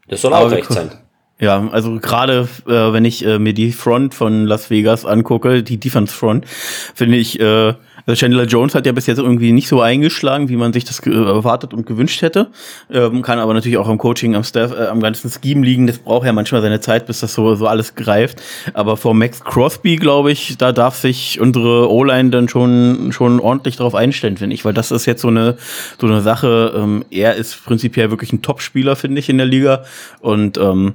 [0.06, 0.92] das soll auch recht sein.
[1.38, 5.78] Ja, also gerade äh, wenn ich äh, mir die Front von Las Vegas angucke, die
[5.78, 6.46] Defense Front,
[6.94, 7.74] finde ich äh,
[8.06, 11.00] also Chandler Jones hat ja bis jetzt irgendwie nicht so eingeschlagen, wie man sich das
[11.00, 12.48] erwartet und gewünscht hätte.
[12.88, 15.88] Ähm, kann aber natürlich auch am Coaching, am Staff, äh, am ganzen Scheme liegen.
[15.88, 18.40] Das braucht ja manchmal seine Zeit, bis das so, so alles greift.
[18.74, 23.76] Aber vor Max Crosby, glaube ich, da darf sich unsere O-Line dann schon, schon ordentlich
[23.76, 25.56] drauf einstellen, finde ich, weil das ist jetzt so eine,
[26.00, 26.74] so eine Sache.
[26.76, 29.82] Ähm, er ist prinzipiell wirklich ein Top-Spieler, finde ich, in der Liga.
[30.20, 30.94] Und ähm,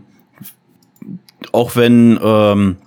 [1.52, 2.78] auch wenn ähm,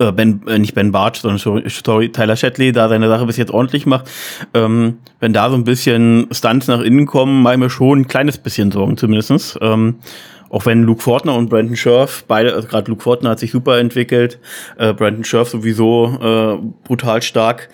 [0.00, 1.38] äh, Ben, äh, nicht Ben Bartsch, sondern
[1.68, 4.10] sorry, Tyler Shetley da seine Sache bis jetzt ordentlich macht,
[4.54, 8.08] ähm, wenn da so ein bisschen Stunts nach innen kommen, mache ich mir schon ein
[8.08, 9.58] kleines bisschen Sorgen zumindestens.
[9.60, 9.96] Ähm,
[10.48, 13.78] auch wenn Luke Fortner und Brandon Scherf, beide, also gerade Luke Fortner hat sich super
[13.78, 14.40] entwickelt,
[14.78, 17.68] äh, Brandon Scherf sowieso äh, brutal stark,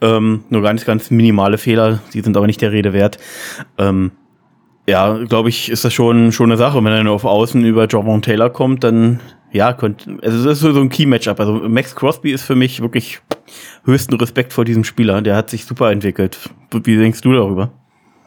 [0.00, 3.18] ähm, nur ganz, ganz minimale Fehler, die sind aber nicht der Rede wert.
[3.76, 4.12] Ähm,
[4.86, 6.82] ja, glaube ich, ist das schon, schon eine Sache.
[6.82, 9.20] Wenn er nur auf Außen über Javon Taylor kommt, dann
[9.52, 11.38] ja, könnte, also das ist so ein Key-Matchup.
[11.38, 13.20] Also Max Crosby ist für mich wirklich
[13.84, 15.20] höchsten Respekt vor diesem Spieler.
[15.20, 16.38] Der hat sich super entwickelt.
[16.72, 17.70] Wie denkst du darüber?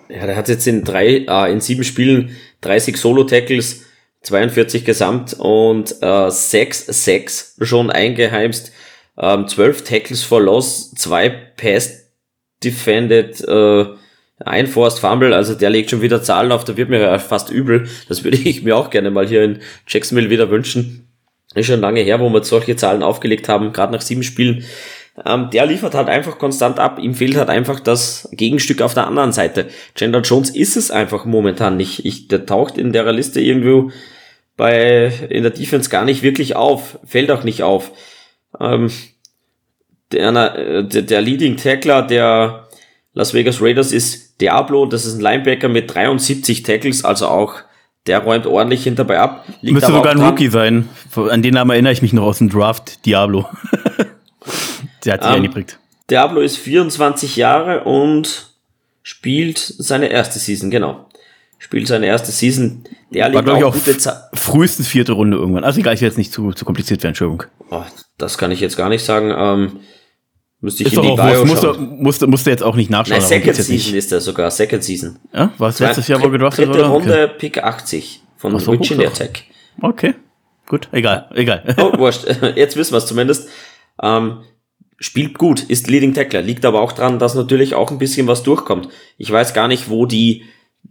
[0.08, 3.86] Ja, der hat jetzt in drei, äh, in sieben Spielen 30 Solo-Tackles,
[4.22, 8.72] 42 Gesamt und äh, 6 6 schon eingeheimst,
[9.18, 12.12] ähm, 12 Tackles for Loss, 2 Pass
[12.64, 13.86] Defended, äh,
[14.44, 17.88] ein Forced Fumble, also der legt schon wieder Zahlen auf, da wird mir fast übel.
[18.10, 21.08] Das würde ich mir auch gerne mal hier in Jacksonville wieder wünschen.
[21.54, 24.66] Ist schon lange her, wo wir solche Zahlen aufgelegt haben, gerade nach sieben Spielen.
[25.26, 27.00] Ähm, der liefert halt einfach konstant ab.
[27.00, 29.68] Ihm fehlt halt einfach das Gegenstück auf der anderen Seite.
[29.96, 32.06] Chandler Jones ist es einfach momentan nicht.
[32.06, 33.92] Ich, der taucht in der Liste irgendwo
[34.58, 37.00] bei, in der Defense gar nicht wirklich auf.
[37.06, 37.92] Fällt auch nicht auf.
[38.60, 38.92] Ähm,
[40.12, 42.68] der, der, der Leading Tackler der
[43.14, 44.86] Las Vegas Raiders ist Diablo.
[44.86, 47.56] Das ist ein Linebacker mit 73 Tackles, also auch
[48.08, 49.46] der räumt ordentlich hinterbei ab.
[49.62, 50.22] Liegt Müsste sogar ein.
[50.22, 50.90] Rookie sein.
[51.16, 53.06] An den Namen erinnere ich mich noch aus dem Draft.
[53.06, 53.48] Diablo.
[55.06, 55.80] der hat sich um, eingeprägt.
[56.10, 58.52] Diablo ist 24 Jahre und
[59.02, 61.10] spielt seine erste Season, genau.
[61.58, 62.84] Spielt seine erste Season.
[63.10, 64.18] Der liegt War, auch, ich, gute Zeit.
[64.34, 65.64] Frühestens vierte Runde irgendwann.
[65.64, 67.44] Also egal, ich will jetzt nicht zu, zu kompliziert werden, Entschuldigung.
[67.72, 67.84] Oh,
[68.20, 69.34] das kann ich jetzt gar nicht sagen.
[69.36, 69.80] Ähm,
[70.66, 73.20] Müsste ich ist in die Bio musste, musste, musste jetzt auch nicht nachschauen.
[73.20, 75.20] Nein, Second Season ist er sogar, Second Season.
[75.32, 76.68] Ja, war es letztes Jahr, wo gedraftet?
[76.70, 77.38] Dritte Runde, okay.
[77.38, 79.44] Pick 80 von so, Virginia Tech.
[79.80, 80.16] Okay,
[80.66, 81.76] gut, egal, egal.
[81.78, 83.48] Oh, wurscht, jetzt wissen wir es zumindest.
[84.02, 84.42] Ähm,
[84.98, 88.42] spielt gut, ist Leading Tackler, liegt aber auch dran, dass natürlich auch ein bisschen was
[88.42, 88.90] durchkommt.
[89.20, 90.46] Ich weiß gar nicht, wo die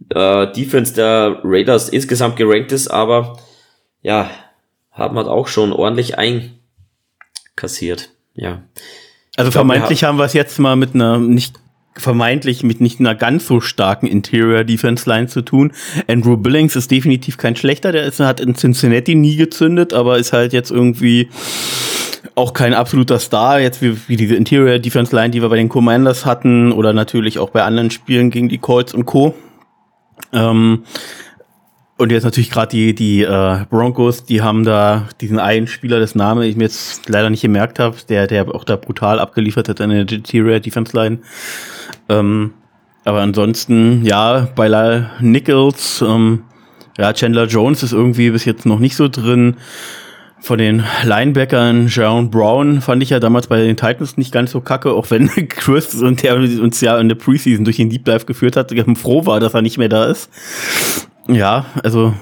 [0.07, 3.37] äh, Defense der Raiders insgesamt gerankt ist, aber
[4.01, 4.29] ja,
[4.91, 8.11] haben halt auch schon ordentlich einkassiert.
[8.35, 8.63] Ja.
[9.37, 11.59] Also glaub, vermeintlich haben wir es jetzt mal mit einer nicht
[11.97, 15.71] vermeintlich mit nicht einer ganz so starken Interior Defense Line zu tun.
[16.07, 20.33] Andrew Billings ist definitiv kein schlechter, der ist, hat in Cincinnati nie gezündet, aber ist
[20.33, 21.29] halt jetzt irgendwie
[22.35, 25.69] auch kein absoluter Star, jetzt wie, wie diese Interior Defense Line, die wir bei den
[25.69, 29.33] Commanders hatten oder natürlich auch bei anderen Spielen gegen die Colts und Co.
[30.33, 30.83] Ähm,
[31.97, 36.13] und jetzt natürlich gerade die, die äh, Broncos, die haben da diesen einen Spieler, das
[36.13, 39.79] Name ich mir jetzt leider nicht gemerkt habe, der, der auch da brutal abgeliefert hat
[39.79, 41.19] an der Interior Defense Line.
[42.09, 42.53] Ähm,
[43.05, 44.67] aber ansonsten, ja, bei
[45.19, 46.43] Nichols, ähm,
[46.97, 49.55] Ja, Chandler Jones ist irgendwie bis jetzt noch nicht so drin.
[50.39, 54.61] Von den Linebackern, Jaron Brown fand ich ja damals bei den Titans nicht ganz so
[54.61, 58.25] kacke, auch wenn Chris und der uns ja in der Preseason durch den Deep Dive
[58.25, 60.29] geführt hat, froh war, dass er nicht mehr da ist.
[61.27, 62.13] Ja, also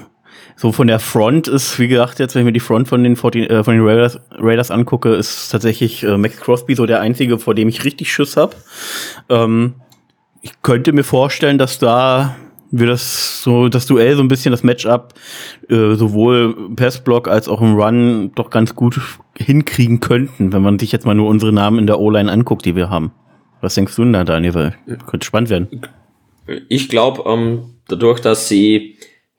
[0.56, 3.16] so von der Front ist, wie gesagt, jetzt, wenn ich mir die Front von den,
[3.16, 7.38] 14, äh, von den Raiders, Raiders angucke, ist tatsächlich äh, Max Crosby so der einzige,
[7.38, 8.54] vor dem ich richtig Schiss hab.
[9.28, 9.74] Ähm,
[10.42, 12.36] ich könnte mir vorstellen, dass da
[12.70, 15.14] wir das so das Duell so ein bisschen das Matchup
[15.68, 19.00] äh, sowohl Passblock als auch im Run doch ganz gut
[19.36, 22.76] hinkriegen könnten, wenn man sich jetzt mal nur unsere Namen in der O-Line anguckt, die
[22.76, 23.12] wir haben.
[23.60, 24.74] Was denkst du denn da, Daniel?
[25.06, 25.68] Könnte spannend werden.
[26.68, 28.98] Ich glaube, ähm, dadurch, dass sie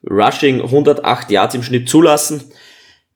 [0.10, 2.43] Rushing 108 Yards im Schnitt zulassen,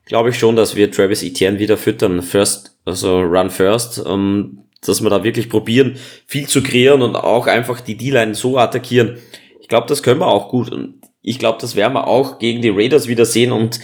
[0.05, 2.21] glaube ich schon, dass wir Travis Etienne wieder füttern.
[2.21, 7.47] First, also Run First, ähm, dass wir da wirklich probieren, viel zu kreieren und auch
[7.47, 9.17] einfach die D-Line so attackieren.
[9.59, 10.71] Ich glaube, das können wir auch gut.
[10.71, 13.79] Und ich glaube, das werden wir auch gegen die Raiders wieder sehen und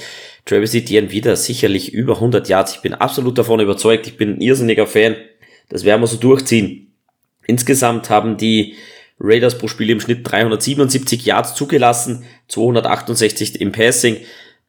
[0.46, 2.76] Travis Etienne wieder sicherlich über 100 Yards.
[2.76, 4.08] Ich bin absolut davon überzeugt.
[4.08, 5.16] Ich bin ein irrsinniger Fan.
[5.70, 6.94] Das werden wir so durchziehen.
[7.48, 8.76] Insgesamt haben die
[9.20, 14.18] Raiders pro Spiel im Schnitt 377 Yards zugelassen, 268 im Passing.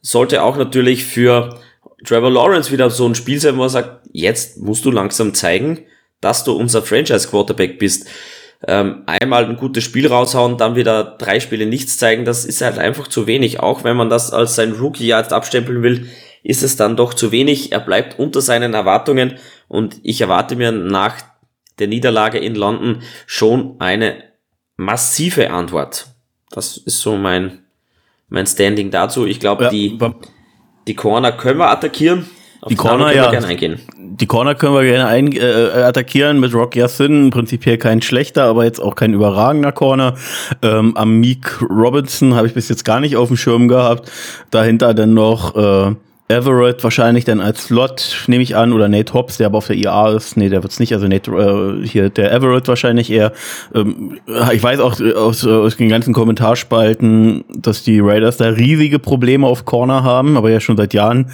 [0.00, 1.58] Sollte auch natürlich für
[2.04, 5.84] Trevor Lawrence wieder so ein Spiel sein, wo er sagt, jetzt musst du langsam zeigen,
[6.20, 8.06] dass du unser Franchise Quarterback bist.
[8.66, 12.78] Ähm, einmal ein gutes Spiel raushauen, dann wieder drei Spiele nichts zeigen, das ist halt
[12.78, 13.60] einfach zu wenig.
[13.60, 16.08] Auch wenn man das als sein Rookie jetzt abstempeln will,
[16.42, 17.72] ist es dann doch zu wenig.
[17.72, 19.34] Er bleibt unter seinen Erwartungen
[19.68, 21.16] und ich erwarte mir nach
[21.78, 24.22] der Niederlage in London schon eine
[24.76, 26.06] massive Antwort.
[26.50, 27.60] Das ist so mein,
[28.28, 29.26] mein Standing dazu.
[29.26, 29.98] Ich glaube, ja, die,
[30.86, 32.26] die Corner können wir attackieren.
[32.60, 33.30] Auf die Corner, ja.
[33.98, 37.30] Die Corner können wir gerne ein, äh, attackieren mit Rock Yassin.
[37.30, 40.14] Prinzipiell kein schlechter, aber jetzt auch kein überragender Corner.
[40.62, 44.10] Ähm, am Meek Robinson habe ich bis jetzt gar nicht auf dem Schirm gehabt.
[44.50, 45.94] Dahinter dann noch äh,
[46.28, 49.76] Everett wahrscheinlich dann als Slot, nehme ich an, oder Nate Hobbs, der aber auf der
[49.76, 50.36] IA ist.
[50.36, 50.92] Nee, der wird's nicht.
[50.92, 53.32] Also Nate, äh, hier der Everett wahrscheinlich eher.
[53.72, 54.18] Ähm,
[54.52, 59.64] ich weiß auch aus, aus den ganzen Kommentarspalten, dass die Raiders da riesige Probleme auf
[59.64, 61.30] Corner haben, aber ja schon seit Jahren.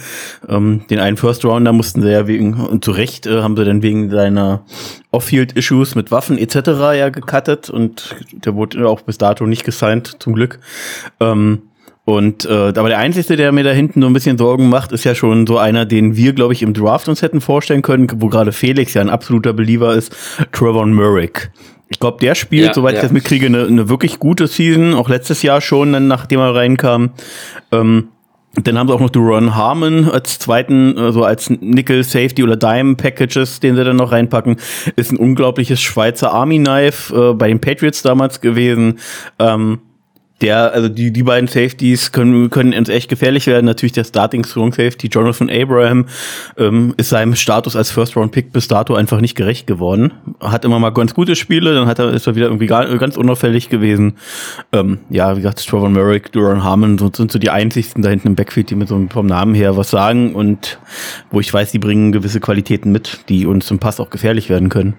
[0.47, 3.65] Ähm, den einen First Rounder mussten sie ja wegen, und zu Recht äh, haben sie
[3.65, 4.63] dann wegen seiner
[5.09, 6.55] Off-Field-Issues mit Waffen etc.
[6.95, 10.59] ja gecuttet und der wurde auch bis dato nicht gesigned, zum Glück.
[11.19, 11.63] Ähm,
[12.05, 15.05] und äh, aber der einzige, der mir da hinten so ein bisschen Sorgen macht, ist
[15.05, 18.27] ja schon so einer, den wir, glaube ich, im Draft uns hätten vorstellen können, wo
[18.27, 20.13] gerade Felix ja ein absoluter Believer ist,
[20.51, 21.51] Trevor Murrick.
[21.89, 22.99] Ich glaube, der spielt, ja, soweit ja.
[22.99, 26.53] ich das mitkriege, eine, eine wirklich gute Season, auch letztes Jahr schon, dann nachdem er
[26.55, 27.11] reinkam.
[27.71, 28.09] Ähm,
[28.55, 32.55] dann haben sie auch noch Duran Harmon als zweiten, so also als Nickel Safety oder
[32.55, 34.57] Dime Packages, den sie dann noch reinpacken.
[34.95, 38.99] Ist ein unglaubliches Schweizer Army Knife äh, bei den Patriots damals gewesen.
[39.39, 39.79] Ähm,
[40.41, 43.65] der, also die, die beiden Safeties können, können uns echt gefährlich werden.
[43.65, 46.07] Natürlich der Starting Strong Safety, Jonathan Abraham,
[46.57, 50.11] ähm, ist seinem Status als First Round Pick bis dato einfach nicht gerecht geworden.
[50.41, 53.15] Hat immer mal ganz gute Spiele, dann hat er, ist er wieder irgendwie gar, ganz
[53.15, 54.15] unauffällig gewesen.
[54.73, 58.29] Ähm, ja, wie gesagt, Trevor Merrick, Duran Harmon so, sind so die einzigsten da hinten
[58.29, 60.79] im Backfield, die mit so vom Namen her was sagen und
[61.31, 64.69] wo ich weiß, die bringen gewisse Qualitäten mit, die uns im Pass auch gefährlich werden
[64.69, 64.95] können.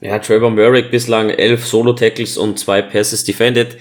[0.00, 3.76] Ja, Trevor Merrick bislang elf Solo-Tackles und zwei Passes defended.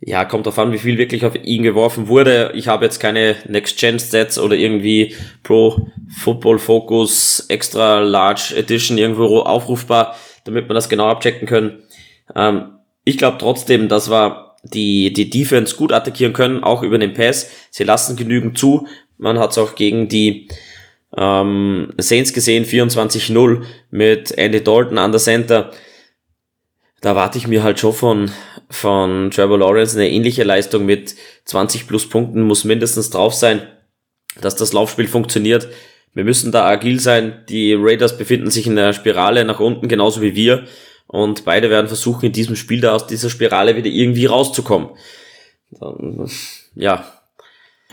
[0.00, 2.52] Ja, kommt darauf an, wie viel wirklich auf ihn geworfen wurde.
[2.54, 5.88] Ich habe jetzt keine Next-Gen-Stats oder irgendwie Pro
[6.18, 11.82] Football Focus Extra Large Edition irgendwo aufrufbar, damit wir das genau abchecken können.
[12.36, 12.74] Ähm,
[13.04, 17.50] ich glaube trotzdem, dass wir die, die Defense gut attackieren können, auch über den Pass.
[17.70, 18.86] Sie lassen genügend zu.
[19.16, 20.48] Man hat es auch gegen die
[21.16, 25.70] ähm, Saints gesehen, 24-0 mit Andy Dalton an der Center.
[27.00, 28.30] Da warte ich mir halt schon von,
[28.70, 33.62] von Trevor Lawrence eine ähnliche Leistung mit 20 plus Punkten muss mindestens drauf sein,
[34.40, 35.68] dass das Laufspiel funktioniert.
[36.14, 37.44] Wir müssen da agil sein.
[37.48, 40.64] Die Raiders befinden sich in der Spirale nach unten, genauso wie wir.
[41.06, 44.90] Und beide werden versuchen, in diesem Spiel da aus dieser Spirale wieder irgendwie rauszukommen.
[46.74, 47.17] Ja,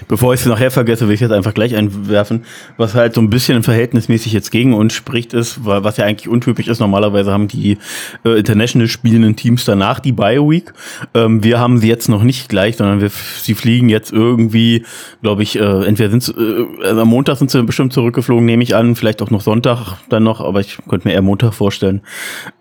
[0.10, 2.44] Bevor ich es nachher vergesse, will ich jetzt einfach gleich einwerfen,
[2.76, 6.68] was halt so ein bisschen verhältnismäßig jetzt gegen uns spricht, ist, was ja eigentlich untypisch
[6.68, 6.82] ist.
[6.82, 7.78] Normalerweise haben die
[8.26, 10.74] äh, international spielenden Teams danach die Bye Week.
[11.14, 14.84] Ähm, wir haben sie jetzt noch nicht gleich, sondern wir, sie fliegen jetzt irgendwie,
[15.22, 18.76] glaube ich, äh, entweder sind äh, also am Montag sind sie bestimmt zurückgeflogen, nehme ich
[18.76, 22.02] an, vielleicht auch noch Sonntag dann noch, aber ich könnte mir eher Montag vorstellen.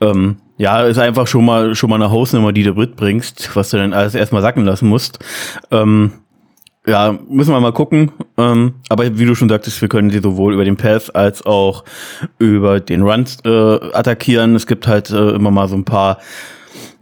[0.01, 3.76] Ähm, ja, ist einfach schon mal schon mal eine Hausnummer, die du mitbringst, was du
[3.76, 5.18] dann alles erstmal sacken lassen musst.
[5.72, 6.12] Ähm,
[6.87, 8.12] ja, müssen wir mal gucken.
[8.37, 11.85] Ähm, aber wie du schon sagtest, wir können sie sowohl über den Pass als auch
[12.39, 13.49] über den Run äh,
[13.93, 14.55] attackieren.
[14.55, 16.18] Es gibt halt äh, immer mal so ein paar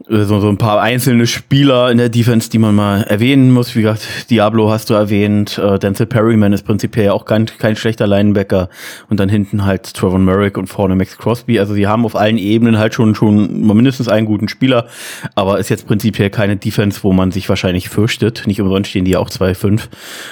[0.08, 3.74] so, so ein paar einzelne Spieler in der Defense, die man mal erwähnen muss.
[3.76, 8.06] Wie gesagt, Diablo hast du erwähnt, äh, Denzel Perryman ist prinzipiell auch kein, kein schlechter
[8.06, 8.68] Linebacker
[9.08, 11.58] und dann hinten halt Trevor Merrick und vorne Max Crosby.
[11.58, 14.86] Also sie haben auf allen Ebenen halt schon schon mindestens einen guten Spieler,
[15.34, 18.44] aber ist jetzt prinzipiell keine Defense, wo man sich wahrscheinlich fürchtet.
[18.46, 19.88] Nicht umsonst stehen die auch 2-5.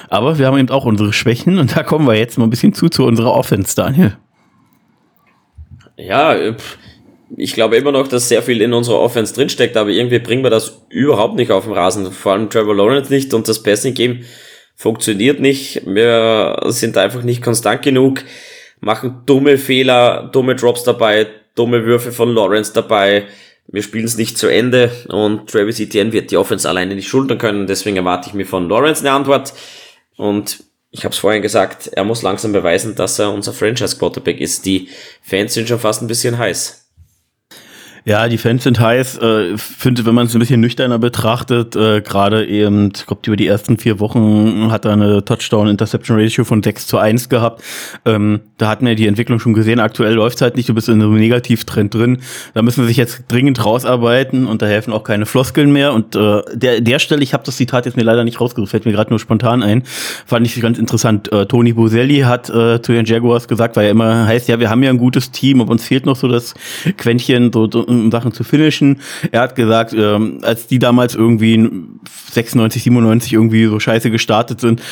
[0.09, 2.75] Aber wir haben eben auch unsere Schwächen und da kommen wir jetzt mal ein bisschen
[2.75, 4.17] zu zu unserer Offense, Daniel.
[5.97, 6.79] Ja, pff
[7.37, 10.51] ich glaube immer noch, dass sehr viel in unserer Offense drinsteckt, aber irgendwie bringen wir
[10.51, 12.11] das überhaupt nicht auf den Rasen.
[12.13, 14.25] Vor allem Trevor Lawrence nicht und das Passing Game
[14.77, 15.83] funktioniert nicht.
[15.87, 18.25] Wir sind einfach nicht konstant genug,
[18.81, 23.25] machen dumme Fehler, dumme Drops dabei, dumme Würfe von Lawrence dabei.
[23.69, 27.39] Wir spielen es nicht zu Ende und Travis Etienne wird die Offense alleine nicht schultern
[27.39, 27.67] können.
[27.67, 29.53] Deswegen erwarte ich mir von Lawrence eine Antwort.
[30.17, 34.41] Und ich habe es vorhin gesagt, er muss langsam beweisen, dass er unser Franchise Quarterback
[34.41, 34.67] ist.
[34.67, 34.89] Die
[35.23, 36.90] Fans sind schon fast ein bisschen heiß.
[38.05, 39.19] Ja, die Fans sind heiß.
[39.19, 43.37] Äh, finde, wenn man es ein bisschen nüchterner betrachtet, äh, gerade eben, ich glaube, über
[43.37, 47.63] die ersten vier Wochen hat er eine Touchdown-Interception-Ratio von 6 zu 1 gehabt.
[48.07, 49.81] Ähm, da hatten wir die Entwicklung schon gesehen.
[49.81, 52.19] Aktuell läuft es halt nicht, du bist in einem Negativtrend drin.
[52.55, 55.93] Da müssen wir sich jetzt dringend rausarbeiten und da helfen auch keine Floskeln mehr.
[55.93, 58.87] Und äh, der, der Stelle, ich habe das Zitat jetzt mir leider nicht rausgesucht, fällt
[58.87, 59.83] mir gerade nur spontan ein,
[60.27, 61.31] fand ich ganz interessant.
[61.33, 64.71] Äh, Tony Boselli hat äh, zu den Jaguars gesagt, weil er immer heißt, ja, wir
[64.71, 66.55] haben ja ein gutes Team, aber uns fehlt noch so das
[66.97, 69.01] Quäntchen, so, so um Sachen zu finishen.
[69.33, 71.71] Er hat gesagt, ähm, als die damals irgendwie
[72.31, 74.83] 96, 97 irgendwie so scheiße gestartet sind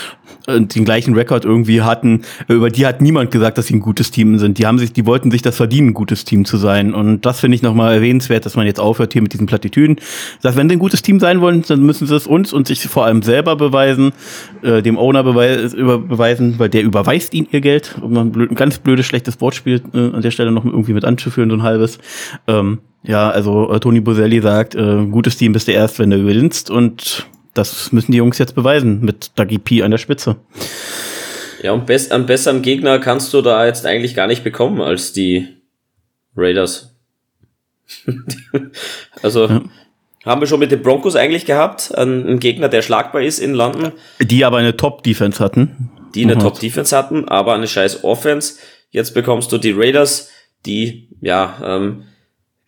[0.47, 4.11] und den gleichen Rekord irgendwie hatten, über die hat niemand gesagt, dass sie ein gutes
[4.11, 4.59] Team sind.
[4.59, 6.95] Die haben sich, die wollten sich das verdienen, ein gutes Team zu sein.
[6.95, 9.97] Und das finde ich nochmal erwähnenswert, dass man jetzt aufhört hier mit diesen Plattitüden.
[10.41, 12.81] Sagt, wenn sie ein gutes Team sein wollen, dann müssen sie es uns und sich
[12.87, 14.13] vor allem selber beweisen,
[14.63, 18.55] äh, dem Owner beweis, über, beweisen, weil der überweist ihnen ihr Geld, um ein, blöd,
[18.57, 21.99] ganz blödes, schlechtes Wortspiel äh, an der Stelle noch irgendwie mit anzuführen, so ein halbes.
[22.47, 26.19] Ähm, ja, also äh, Toni Boselli sagt, äh, gutes Team bist du erst, wenn du
[26.19, 30.37] gewinnst und das müssen die Jungs jetzt beweisen mit Dagi P an der Spitze.
[31.63, 35.13] Ja, und best, einen besseren Gegner kannst du da jetzt eigentlich gar nicht bekommen als
[35.13, 35.49] die
[36.37, 36.95] Raiders.
[39.23, 39.63] also ja.
[40.25, 43.93] haben wir schon mit den Broncos eigentlich gehabt, einen, Gegner, der schlagbar ist in London.
[44.21, 45.91] Die aber eine Top-Defense hatten.
[46.15, 46.41] Die eine mhm.
[46.41, 48.57] Top-Defense hatten, aber eine scheiß Offense.
[48.91, 50.31] Jetzt bekommst du die Raiders,
[50.65, 52.05] die ja ähm,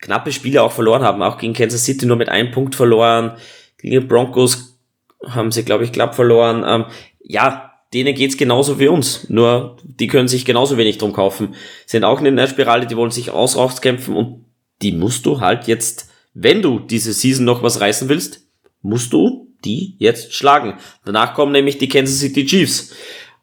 [0.01, 3.37] knappe Spiele auch verloren haben, auch gegen Kansas City nur mit einem Punkt verloren,
[3.77, 4.79] gegen die Broncos
[5.27, 6.63] haben sie, glaube ich, knapp verloren.
[6.67, 6.85] Ähm,
[7.23, 11.55] ja, denen geht's genauso wie uns, nur die können sich genauso wenig drum kaufen.
[11.85, 14.45] Sind auch in einer Spirale, die wollen sich aus rauskämpfen und
[14.81, 18.47] die musst du halt jetzt, wenn du diese Season noch was reißen willst,
[18.81, 20.77] musst du die jetzt schlagen.
[21.05, 22.95] Danach kommen nämlich die Kansas City Chiefs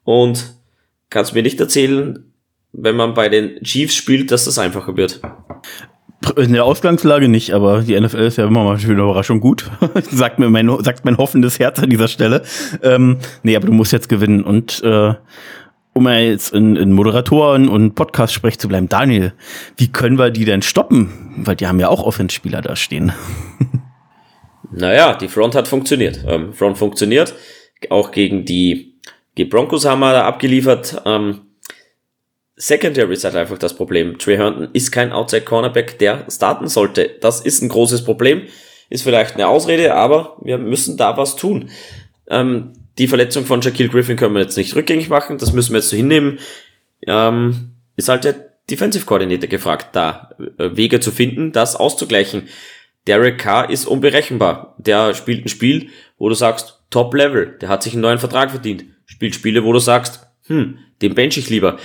[0.03, 0.55] und
[1.11, 2.33] kannst mir nicht erzählen,
[2.73, 5.21] wenn man bei den Chiefs spielt, dass das einfacher wird.
[6.37, 9.71] In der Ausgangslage nicht, aber die NFL ist ja immer mal für eine Überraschung gut.
[10.11, 12.43] sagt mir mein, sagt mein hoffendes Herz an dieser Stelle.
[12.83, 14.43] Ähm, nee, aber du musst jetzt gewinnen.
[14.43, 15.15] Und äh,
[15.93, 19.33] um ja jetzt in, in Moderatoren und Podcast-Sprech zu bleiben, Daniel,
[19.77, 21.35] wie können wir die denn stoppen?
[21.37, 23.13] Weil die haben ja auch Offenspieler da stehen.
[24.73, 26.25] naja, die Front hat funktioniert.
[26.27, 27.35] Ähm, Front funktioniert.
[27.91, 29.01] Auch gegen die,
[29.37, 31.01] die Broncos haben wir da abgeliefert.
[31.05, 31.43] Ähm,
[32.59, 34.19] Secondary ist halt einfach das Problem.
[34.19, 37.17] Trey Herndon ist kein Outside Cornerback, der starten sollte.
[37.21, 38.43] Das ist ein großes Problem.
[38.91, 41.71] Ist vielleicht eine Ausrede, aber wir müssen da was tun.
[42.29, 45.39] Ähm, die Verletzung von Shaquille Griffin können wir jetzt nicht rückgängig machen.
[45.39, 46.41] Das müssen wir jetzt so hinnehmen.
[47.07, 48.35] Ähm, ist halt der
[48.69, 52.49] Defensive Coordinator gefragt, da äh, Wege zu finden, das auszugleichen.
[53.07, 54.75] Derek Carr ist unberechenbar.
[54.79, 55.89] Der spielt ein Spiel,
[56.19, 58.85] wo du sagst, Top Level, der hat sich einen neuen Vertrag verdient.
[59.07, 61.79] Spielt Spiele, wo du sagst, hm, den bench ich lieber.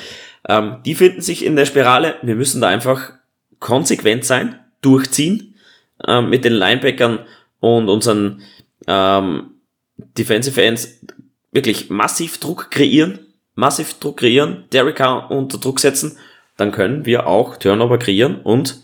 [0.48, 2.16] Ähm, die finden sich in der Spirale.
[2.22, 3.14] Wir müssen da einfach
[3.60, 5.56] konsequent sein, durchziehen
[6.06, 7.20] ähm, mit den Linebackern
[7.60, 8.42] und unseren
[8.88, 9.52] ähm,
[9.98, 11.00] Defensive Ends
[11.52, 13.20] wirklich massiv Druck kreieren,
[13.56, 16.18] massiv Druck kreieren, Derek Carr unter Druck setzen,
[16.58, 18.82] dann können wir auch Turnover kreieren und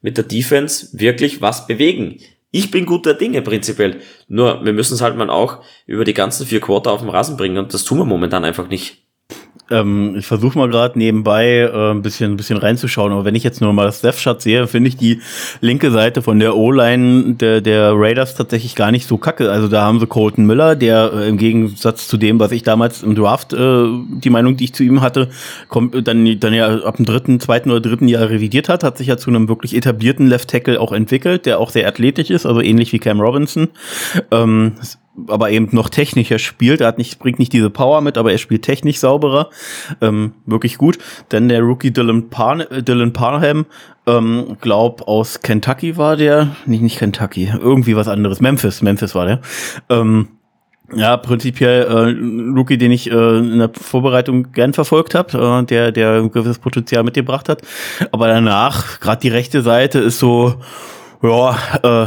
[0.00, 2.18] mit der Defense wirklich was bewegen.
[2.50, 4.00] Ich bin guter Dinge prinzipiell.
[4.28, 7.36] Nur wir müssen es halt mal auch über die ganzen vier Quarter auf den Rasen
[7.36, 9.01] bringen und das tun wir momentan einfach nicht.
[9.72, 13.42] Ähm, ich versuche mal gerade nebenbei äh, ein bisschen, ein bisschen reinzuschauen, aber wenn ich
[13.42, 15.20] jetzt nur mal das Death-Shot sehe, finde ich die
[15.60, 19.50] linke Seite von der O-Line der, der Raiders tatsächlich gar nicht so kacke.
[19.50, 23.02] Also da haben sie Colton Miller, der äh, im Gegensatz zu dem, was ich damals
[23.02, 25.30] im Draft, äh, die Meinung, die ich zu ihm hatte,
[25.68, 29.06] kommt dann, dann ja ab dem dritten, zweiten oder dritten Jahr revidiert hat, hat sich
[29.06, 32.60] ja zu einem wirklich etablierten Left Tackle auch entwickelt, der auch sehr athletisch ist, also
[32.60, 33.68] ähnlich wie Cam Robinson.
[34.30, 34.72] Ähm,
[35.28, 36.80] aber eben noch technischer spielt.
[36.80, 39.50] Er hat nicht, bringt nicht diese Power mit, aber er spielt technisch sauberer.
[40.00, 40.98] Ähm, wirklich gut.
[41.30, 43.66] Denn der Rookie Dylan, Parn äh, Dylan Parham,
[44.06, 48.40] ähm, glaub aus Kentucky war der, nicht, nicht Kentucky, irgendwie was anderes.
[48.40, 49.40] Memphis, Memphis war der.
[49.88, 50.28] Ähm,
[50.94, 55.92] ja, prinzipiell äh, Rookie, den ich äh, in der Vorbereitung gern verfolgt habe, äh, der
[55.92, 57.62] der ein gewisses Potenzial mitgebracht hat.
[58.10, 60.56] Aber danach, gerade die rechte Seite ist so,
[61.22, 62.06] ja, äh,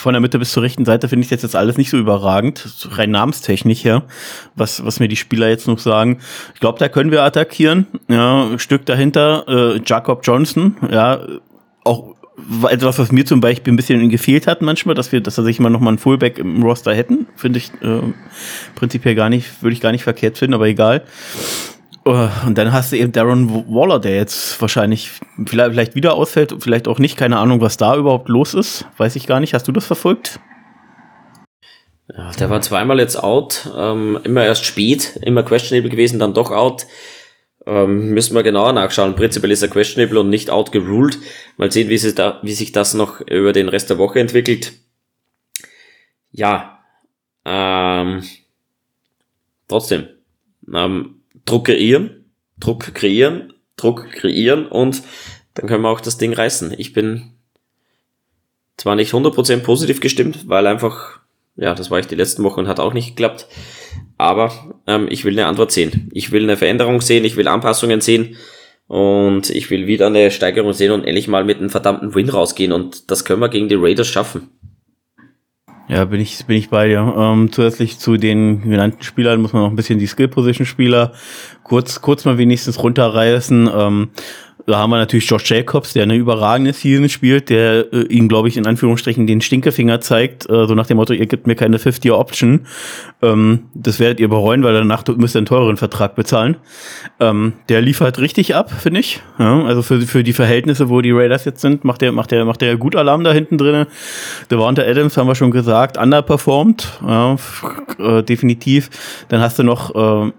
[0.00, 2.88] von der Mitte bis zur rechten Seite finde ich jetzt, jetzt alles nicht so überragend,
[2.90, 4.02] rein namenstechnisch her,
[4.56, 6.18] was, was mir die Spieler jetzt noch sagen.
[6.54, 7.86] Ich glaube, da können wir attackieren.
[8.08, 11.20] Ja, ein Stück dahinter, äh, Jacob Johnson, ja,
[11.84, 12.14] auch
[12.68, 15.60] etwas, was mir zum Beispiel ein bisschen gefehlt hat manchmal, dass wir, dass wir sich
[15.60, 18.00] mal noch mal einen Fullback im Roster hätten, finde ich äh,
[18.74, 21.04] prinzipiell gar nicht, würde ich gar nicht verkehrt finden, aber egal.
[22.06, 25.10] Uh, und dann hast du eben Darren Waller, der jetzt wahrscheinlich
[25.46, 29.26] vielleicht, wieder ausfällt, vielleicht auch nicht, keine Ahnung, was da überhaupt los ist, weiß ich
[29.26, 29.52] gar nicht.
[29.52, 30.40] Hast du das verfolgt?
[32.38, 36.86] Der war zweimal jetzt out, ähm, immer erst spät, immer questionable gewesen, dann doch out.
[37.66, 39.14] Ähm, müssen wir genauer nachschauen.
[39.14, 41.18] Prinzipiell ist er questionable und nicht outgeruled.
[41.56, 44.72] Mal sehen, wie, sich da, wie sich das noch über den Rest der Woche entwickelt.
[46.32, 46.80] Ja,
[47.44, 48.24] ähm,
[49.68, 50.08] trotzdem,
[50.74, 52.24] ähm, Druck kreieren,
[52.58, 55.02] Druck kreieren, Druck kreieren und
[55.54, 56.74] dann können wir auch das Ding reißen.
[56.78, 57.32] Ich bin
[58.76, 61.20] zwar nicht 100% positiv gestimmt, weil einfach,
[61.56, 63.46] ja, das war ich die letzten Wochen und hat auch nicht geklappt,
[64.16, 64.52] aber
[64.86, 66.10] ähm, ich will eine Antwort sehen.
[66.12, 68.36] Ich will eine Veränderung sehen, ich will Anpassungen sehen
[68.86, 72.72] und ich will wieder eine Steigerung sehen und endlich mal mit einem verdammten Win rausgehen
[72.72, 74.50] und das können wir gegen die Raiders schaffen.
[75.90, 77.14] Ja, bin ich, bin ich bei dir.
[77.18, 81.12] Ähm, zusätzlich zu den genannten Spielern muss man noch ein bisschen die Skill-Position-Spieler
[81.64, 83.68] kurz, kurz mal wenigstens runterreißen.
[83.74, 84.10] Ähm,
[84.70, 88.48] da haben wir natürlich Josh Jacobs, der eine überragende Season spielt, der äh, ihm, glaube
[88.48, 91.78] ich, in Anführungsstrichen den Stinkefinger zeigt, äh, so nach dem Motto, ihr gebt mir keine
[91.78, 92.66] 50-Option.
[93.22, 96.56] Ähm, das werdet ihr bereuen, weil danach müsst ihr einen teuren Vertrag bezahlen.
[97.18, 99.20] Ähm, der liefert richtig ab, finde ich.
[99.38, 102.44] Ja, also für, für die Verhältnisse, wo die Raiders jetzt sind, macht der, macht der,
[102.44, 103.86] macht der gut Alarm da hinten drin.
[104.48, 107.36] Warner Adams, haben wir schon gesagt, underperformed, ja,
[107.98, 108.90] äh, definitiv.
[109.28, 110.32] Dann hast du noch äh,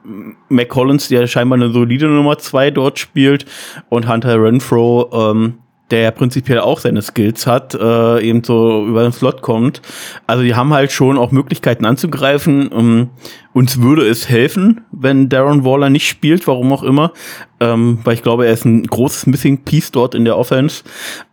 [0.49, 0.69] Mac
[1.09, 3.45] der scheinbar eine solide Nummer zwei dort spielt
[3.89, 5.55] und Hunter Renfro, ähm,
[5.89, 9.81] der ja prinzipiell auch seine Skills hat, äh, eben so über den Slot kommt.
[10.25, 12.69] Also die haben halt schon auch Möglichkeiten anzugreifen.
[12.73, 13.09] Ähm,
[13.53, 17.11] uns würde es helfen, wenn Darren Waller nicht spielt, warum auch immer,
[17.59, 20.83] ähm, weil ich glaube, er ist ein großes Missing Piece dort in der Offense.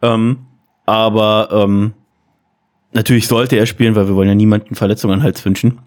[0.02, 0.38] Ähm,
[0.86, 1.92] aber ähm,
[2.92, 5.78] natürlich sollte er spielen, weil wir wollen ja niemanden Verletzungen an Hals wünschen.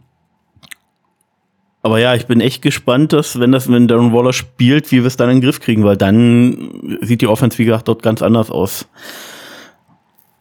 [1.84, 5.08] Aber ja, ich bin echt gespannt, dass, wenn das, wenn Darren Waller spielt, wie wir
[5.08, 8.22] es dann in den Griff kriegen, weil dann sieht die Offense, wie gesagt, dort ganz
[8.22, 8.88] anders aus.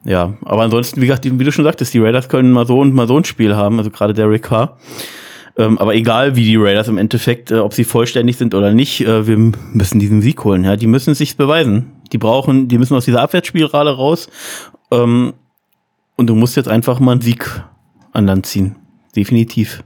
[0.05, 2.95] Ja, aber ansonsten, wie gesagt, wie du schon sagtest, die Raiders können mal so und
[2.95, 4.79] mal so ein Spiel haben, also gerade Derek Carr.
[5.57, 9.01] Ähm, aber egal, wie die Raiders im Endeffekt, äh, ob sie vollständig sind oder nicht,
[9.03, 10.65] äh, wir müssen diesen Sieg holen.
[10.65, 11.93] Ja, die müssen es sich beweisen.
[12.13, 14.29] Die brauchen, die müssen aus dieser Abwärtsspirale raus.
[14.91, 15.35] Ähm,
[16.17, 17.63] und du musst jetzt einfach mal einen Sieg
[18.13, 18.77] an Land ziehen.
[19.17, 19.83] Definitiv.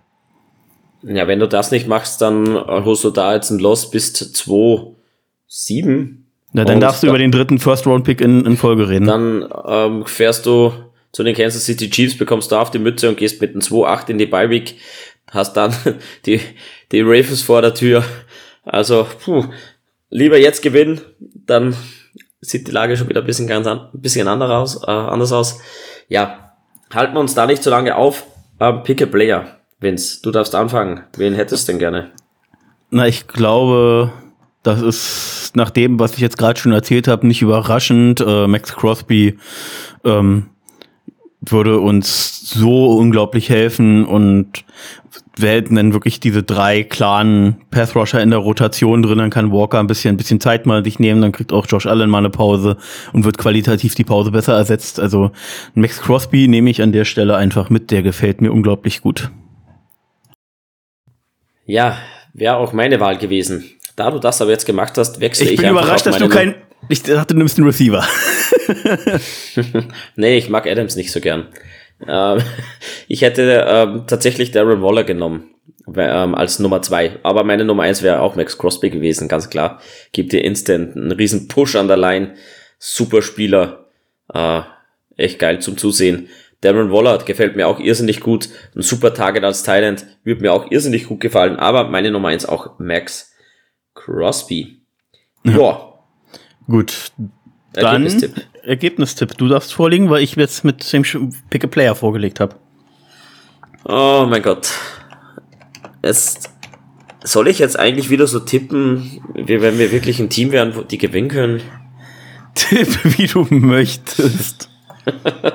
[1.07, 4.95] Ja, wenn du das nicht machst, dann holst du da jetzt ein Loss bis 2-7.
[6.53, 9.07] Na, dann darfst du über den dritten First-Round-Pick in, in Folge reden.
[9.07, 10.73] Dann ähm, fährst du
[11.11, 14.11] zu den Kansas City Chiefs, bekommst da auf die Mütze und gehst mit einem 2-8
[14.11, 14.77] in die Bye-Week,
[15.31, 15.75] hast dann
[16.27, 16.41] die,
[16.93, 18.05] die Ravens vor der Tür.
[18.65, 19.45] Also, puh,
[20.11, 21.77] lieber jetzt gewinnen, dann
[22.41, 25.33] sieht die Lage schon wieder ein bisschen ganz an, ein bisschen anders aus, äh, anders
[25.33, 25.61] aus.
[26.09, 26.53] Ja,
[26.93, 28.27] halten wir uns da nicht so lange auf.
[28.61, 29.59] Ähm, pick a Player.
[29.85, 31.03] Vince, du darfst anfangen.
[31.17, 32.11] Wen hättest du denn gerne?
[32.91, 34.13] Na, ich glaube,
[34.65, 38.21] das ist nach dem, was ich jetzt gerade schon erzählt habe, nicht überraschend.
[38.21, 39.39] Äh, Max Crosby
[40.05, 40.47] ähm,
[41.41, 44.65] würde uns so unglaublich helfen und
[45.37, 49.81] wir hätten dann wirklich diese drei klaren Path-Rusher in der Rotation drin, dann kann Walker
[49.81, 52.31] ein bisschen, ein bisschen Zeit mal sich nehmen, dann kriegt auch Josh Allen mal eine
[52.31, 52.77] Pause
[53.13, 55.01] und wird qualitativ die Pause besser ersetzt.
[55.01, 55.33] Also
[55.75, 59.31] Max Crosby nehme ich an der Stelle einfach mit, der gefällt mir unglaublich gut.
[61.67, 61.99] Ja,
[62.33, 63.71] wäre auch meine Wahl gewesen.
[63.97, 66.55] Da du das aber jetzt gemacht hast, wechsle ich, ich bin überrascht, dass du kein.
[66.91, 68.07] Ich dachte, du nimmst einen Receiver.
[70.17, 71.47] nee, ich mag Adams nicht so gern.
[72.07, 72.43] Ähm,
[73.09, 75.55] ich hätte ähm, tatsächlich Darren Waller genommen
[75.97, 77.19] ähm, als Nummer zwei.
[77.23, 79.81] Aber meine Nummer eins wäre auch Max Crosby gewesen, ganz klar.
[80.13, 82.35] Gibt dir instant einen riesen Push an der Line.
[82.79, 83.87] Super Spieler.
[84.33, 84.61] Äh,
[85.17, 86.29] echt geil zum Zusehen.
[86.65, 88.49] Darren Waller gefällt mir auch irrsinnig gut.
[88.75, 91.57] Ein super Target als Thailand wird mir auch irrsinnig gut gefallen.
[91.57, 93.33] Aber meine Nummer eins auch Max
[93.95, 94.81] Crosby.
[95.45, 95.93] Ja.
[96.67, 97.13] Gut.
[97.75, 98.47] Dann Ergebnistipp.
[98.63, 99.37] Ergebnistipp.
[99.37, 101.05] Du darfst vorlegen, weil ich jetzt mit dem
[101.51, 102.57] Pick a Player vorgelegt habe.
[103.85, 104.71] Oh mein Gott.
[106.01, 106.39] Es,
[107.23, 110.99] soll ich jetzt eigentlich wieder so tippen, wie wenn wir wirklich ein Team wären, die
[110.99, 111.63] gewinnen können?
[112.55, 114.71] Tipp, wie du möchtest.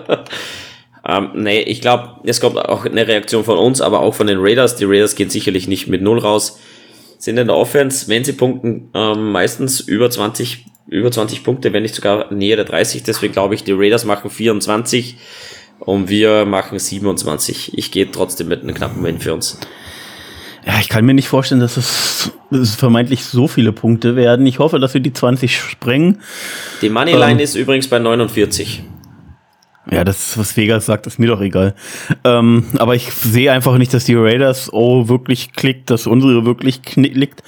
[1.09, 4.37] ähm, nee, ich glaube, es kommt auch eine Reaktion von uns, aber auch von den
[4.39, 4.75] Raiders.
[4.75, 6.59] Die Raiders gehen sicherlich nicht mit Null raus.
[7.17, 11.83] Sind in der Offense, wenn sie punkten, ähm, meistens über 20, über 20 Punkte, wenn
[11.83, 13.03] nicht sogar näher der 30.
[13.03, 15.17] Deswegen glaube ich, die Raiders machen 24
[15.79, 17.77] und wir machen 27.
[17.77, 19.59] Ich gehe trotzdem mit einem knappen Win für uns.
[20.65, 24.45] Ja, ich kann mir nicht vorstellen, dass es, dass es vermeintlich so viele Punkte werden.
[24.45, 26.21] Ich hoffe, dass wir die 20 sprengen.
[26.81, 28.83] Die Moneyline ähm, ist übrigens bei 49.
[29.91, 31.73] Ja, das, was Vegas sagt, ist mir doch egal.
[32.23, 36.83] Ähm, aber ich sehe einfach nicht, dass die Raiders oh wirklich klickt, dass unsere wirklich
[36.83, 37.43] klickt.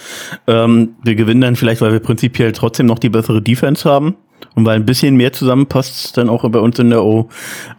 [0.48, 4.16] Ähm, wir gewinnen dann vielleicht, weil wir prinzipiell trotzdem noch die bessere Defense haben
[4.56, 7.30] und weil ein bisschen mehr zusammenpasst, dann auch bei uns in der O.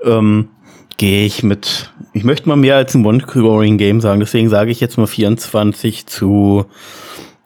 [0.04, 0.48] Ähm,
[0.96, 4.98] gehe ich mit, ich möchte mal mehr als ein One-Scoring-Game sagen, deswegen sage ich jetzt
[4.98, 6.66] mal 24 zu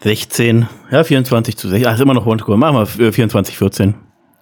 [0.01, 0.69] 16.
[0.91, 1.89] Ja, 24 zu 16.
[1.89, 2.59] Ach, ist immer noch One-Score.
[2.59, 3.95] Machen wir 24, 14.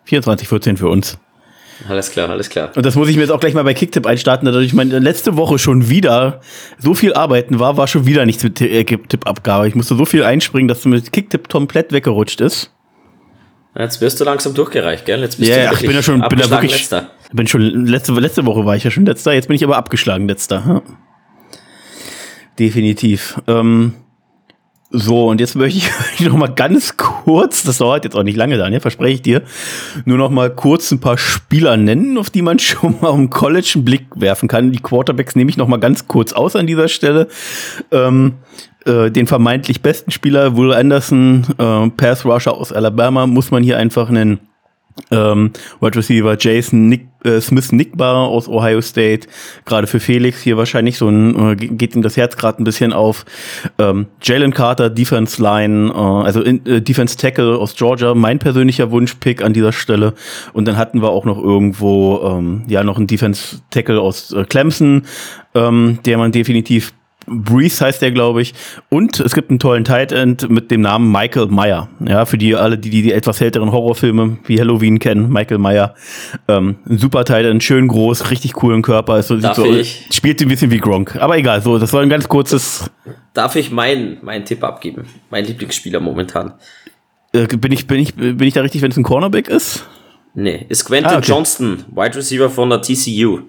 [0.05, 1.19] 24, 14 für uns.
[1.89, 2.71] Alles klar, alles klar.
[2.77, 5.37] Und das muss ich mir jetzt auch gleich mal bei Kicktip einstarten, dadurch meine letzte
[5.37, 6.41] Woche schon wieder
[6.79, 9.69] so viel arbeiten war, war schon wieder nichts mit äh, Kicktip-Abgabe.
[9.69, 12.71] Ich musste so viel einspringen, dass du mit Kicktip komplett weggerutscht ist.
[13.77, 15.21] Jetzt wirst du langsam durchgereicht, gell?
[15.21, 17.11] Jetzt bist ja, du ich bin ja schon, bin ja wirklich, letzter.
[17.33, 20.29] bin schon, letzte, letzte Woche war ich ja schon letzter, jetzt bin ich aber abgeschlagen
[20.29, 20.63] letzter.
[20.67, 20.83] Ja.
[22.59, 23.41] Definitiv.
[23.49, 23.95] Ähm,
[24.97, 28.57] so, und jetzt möchte ich noch mal ganz kurz, das dauert jetzt auch nicht lange,
[28.57, 29.43] Daniel, verspreche ich dir,
[30.05, 33.73] nur noch mal kurz ein paar Spieler nennen, auf die man schon mal im College
[33.75, 34.71] einen Blick werfen kann.
[34.71, 37.27] Die Quarterbacks nehme ich noch mal ganz kurz aus an dieser Stelle.
[37.91, 38.35] Ähm,
[38.87, 43.79] äh, den vermeintlich besten Spieler, Will Anderson, äh, Pass Rusher aus Alabama, muss man hier
[43.79, 44.39] einfach nennen.
[45.11, 49.27] Ähm, Wide Receiver Jason Nick, äh, Smith Nickbar aus Ohio State,
[49.65, 52.93] gerade für Felix hier wahrscheinlich so ein, äh, geht ihm das Herz gerade ein bisschen
[52.93, 53.25] auf.
[53.79, 58.91] Ähm, Jalen Carter, Defense Line, äh, also in, äh, Defense Tackle aus Georgia, mein persönlicher
[58.93, 60.15] Wunschpick an dieser Stelle.
[60.53, 64.45] Und dann hatten wir auch noch irgendwo, ähm, ja, noch einen Defense Tackle aus äh,
[64.45, 65.03] Clemson,
[65.55, 66.93] ähm, der man definitiv
[67.27, 68.55] Breeze heißt der, glaube ich.
[68.89, 71.89] Und es gibt einen tollen Tight End mit dem Namen Michael Meyer.
[72.07, 75.95] Ja, für die alle, die die, die etwas älteren Horrorfilme wie Halloween kennen, Michael Meyer.
[76.49, 79.23] Ähm, ein super Tight End, schön groß, richtig coolen Körper.
[79.23, 80.07] So, Darf so, ich?
[80.11, 81.17] Spielt ein bisschen wie Gronk.
[81.17, 82.91] Aber egal, so, das war ein ganz kurzes.
[83.33, 85.07] Darf ich meinen mein Tipp abgeben?
[85.31, 86.55] Mein Lieblingsspieler momentan.
[87.33, 89.85] Äh, bin ich, bin ich, bin ich da richtig, wenn es ein Cornerback ist?
[90.35, 91.31] Nee, ist Quentin ah, okay.
[91.31, 93.41] Johnston, Wide Receiver von der TCU.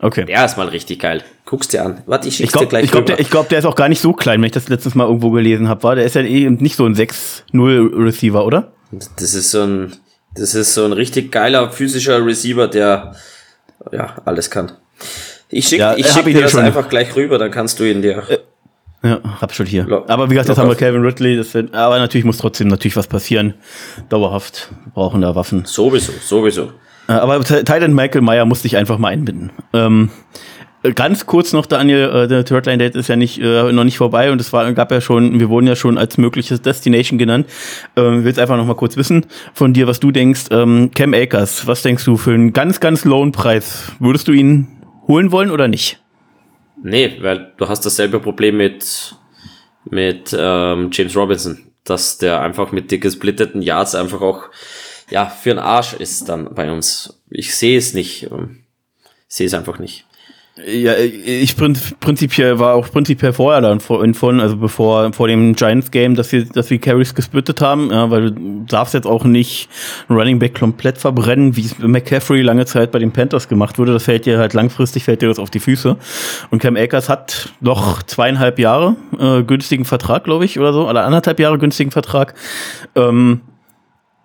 [0.00, 0.26] Okay.
[0.26, 1.22] Der ist mal richtig geil.
[1.46, 2.02] Guck's dir an.
[2.06, 3.88] Warte, ich schick's ich glaub, dir gleich Ich glaube, der, glaub, der ist auch gar
[3.88, 5.82] nicht so klein, wenn ich das letztes Mal irgendwo gelesen habe.
[5.82, 8.72] War der ist ja eh nicht so ein 6-0 Receiver, oder?
[9.16, 9.92] Das ist so ein,
[10.34, 13.14] das ist so ein richtig geiler physischer Receiver, der
[13.92, 14.72] ja alles kann.
[15.48, 16.60] Ich schick, ja, ich schick dir das schon.
[16.60, 18.22] einfach gleich rüber, dann kannst du ihn dir.
[18.28, 18.38] Äh,
[19.08, 19.86] ja, hab schon hier.
[20.08, 21.36] aber wie gesagt, das haben wir Calvin Ridley.
[21.36, 23.54] Das wird, aber natürlich muss trotzdem natürlich was passieren.
[24.08, 25.64] Dauerhaft brauchen da Waffen.
[25.64, 26.72] Sowieso, sowieso.
[27.08, 29.50] Äh, aber Titan Michael Meyer musste ich einfach mal einbinden.
[29.72, 30.10] Ähm,
[30.94, 34.30] ganz kurz noch, Daniel, äh, der Third Date ist ja nicht, äh, noch nicht vorbei
[34.30, 37.46] und es war, gab ja schon, wir wurden ja schon als mögliches Destination genannt.
[37.96, 40.46] Ähm, willst einfach noch mal kurz wissen von dir, was du denkst.
[40.50, 43.92] Ähm, Cam Akers, was denkst du für einen ganz, ganz lowen Preis?
[43.98, 44.68] Würdest du ihn
[45.08, 46.00] holen wollen oder nicht?
[46.82, 49.16] Nee, weil du hast dasselbe Problem mit,
[49.88, 54.44] mit ähm, James Robinson, dass der einfach mit dick gesplitteten Yards einfach auch
[55.10, 57.20] ja, für einen Arsch ist dann bei uns.
[57.30, 58.24] Ich sehe es nicht.
[58.30, 58.64] Ähm,
[59.28, 60.06] ich sehe es einfach nicht.
[60.64, 66.14] Ja, ich prinzipiell war auch prinzipiell vorher dann von, also bevor vor dem Giants Game,
[66.14, 69.68] dass wir, dass wir Carries gesplittet haben, ja, weil du darfst jetzt auch nicht
[70.08, 73.92] einen Running Back komplett verbrennen, wie es McCaffrey lange Zeit bei den Panthers gemacht wurde.
[73.92, 75.98] Das fällt dir halt langfristig fällt dir das auf die Füße.
[76.50, 81.04] Und Cam Akers hat noch zweieinhalb Jahre äh, günstigen Vertrag, glaube ich, oder so, oder
[81.04, 82.32] anderthalb Jahre günstigen Vertrag.
[82.94, 83.42] Ähm,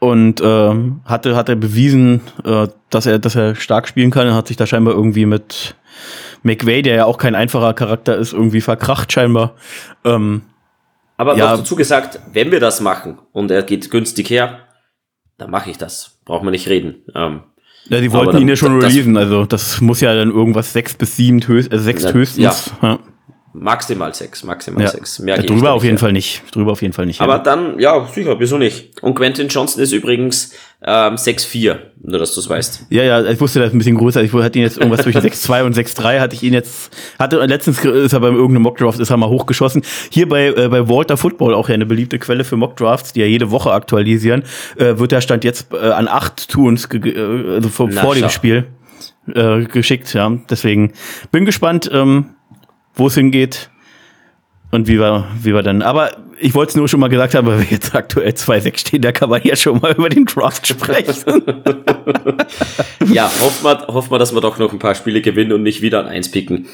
[0.01, 4.25] und ähm, hatte hat er bewiesen, äh, dass er dass er stark spielen kann.
[4.25, 5.75] Er hat sich da scheinbar irgendwie mit
[6.41, 9.53] McVay, der ja auch kein einfacher Charakter ist, irgendwie verkracht scheinbar.
[10.03, 10.41] Ähm,
[11.17, 14.61] Aber ja, noch dazu gesagt, wenn wir das machen und er geht günstig her,
[15.37, 16.19] dann mache ich das.
[16.25, 17.03] Braucht man nicht reden.
[17.13, 17.43] Ähm,
[17.87, 21.15] ja, die wollten ihn ja schon releasen, also das muss ja dann irgendwas sechs bis
[21.15, 22.71] sieben höchst, äh, sechs ja, höchstens.
[22.81, 22.97] Ja.
[23.53, 24.89] Maximal sechs, maximal ja.
[24.89, 25.19] sechs.
[25.19, 26.41] Mehr ja, drüber auf jeden Fall nicht.
[26.53, 27.19] Drüber auf jeden Fall nicht.
[27.19, 27.39] Aber ja.
[27.39, 29.01] dann, ja, sicher, wieso nicht?
[29.01, 32.85] Und Quentin Johnson ist übrigens ähm, 6'4, nur dass du es weißt.
[32.89, 34.23] Ja, ja, ich wusste, das ist ein bisschen größer.
[34.23, 37.83] Ich hatte ihn jetzt irgendwas zwischen 6'2 und 6'3 hatte ich ihn jetzt, hatte, letztens
[37.83, 39.83] ist er beim irgendeinem Mockdraft, ist er mal hochgeschossen.
[40.09, 43.25] Hier bei, äh, bei Walter Football, auch ja eine beliebte Quelle für Mockdrafts, die ja
[43.25, 44.43] jede Woche aktualisieren,
[44.77, 47.19] äh, wird der Stand jetzt äh, an acht Tunes, äh,
[47.55, 48.67] also vor, vor dem Spiel,
[49.35, 50.31] äh, geschickt, ja.
[50.49, 50.93] Deswegen
[51.31, 52.31] bin gespannt, ähm,
[52.93, 53.69] wo es hingeht
[54.71, 55.81] und wie wir, wie wir dann.
[55.81, 59.01] Aber ich wollte es nur schon mal gesagt haben, weil wir jetzt aktuell 2-6 stehen,
[59.01, 61.43] da kann man ja schon mal über den Draft sprechen.
[63.11, 65.81] ja, hoffen wir, hoffen wir, dass wir doch noch ein paar Spiele gewinnen und nicht
[65.81, 66.67] wieder an 1 picken.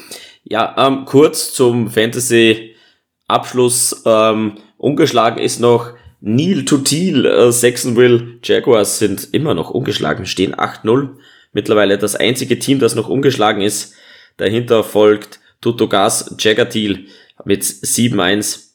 [0.44, 4.02] Ja, ähm, kurz zum Fantasy-Abschluss.
[4.06, 11.10] Ähm, ungeschlagen ist noch Neil Tutil, äh, Saxonville Jaguars sind immer noch ungeschlagen, stehen 8-0.
[11.52, 13.94] Mittlerweile das einzige Team, das noch ungeschlagen ist.
[14.36, 17.06] Dahinter folgt Tutogas Jagatil
[17.44, 18.68] mit 7-1.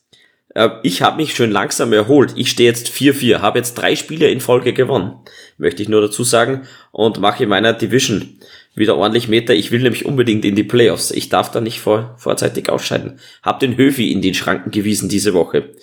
[0.55, 2.33] Äh, ich habe mich schön langsam erholt.
[2.35, 5.15] Ich stehe jetzt 4-4, habe jetzt drei Spiele in Folge gewonnen,
[5.57, 8.39] möchte ich nur dazu sagen, und mache in meiner Division
[8.75, 9.53] wieder ordentlich Meter.
[9.53, 11.11] Ich will nämlich unbedingt in die Playoffs.
[11.11, 13.19] Ich darf da nicht vor, vorzeitig ausscheiden.
[13.41, 15.75] Hab den Höfi in den Schranken gewiesen diese Woche.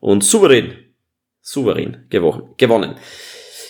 [0.00, 0.72] Und souverän,
[1.42, 2.94] souverän gewonnen.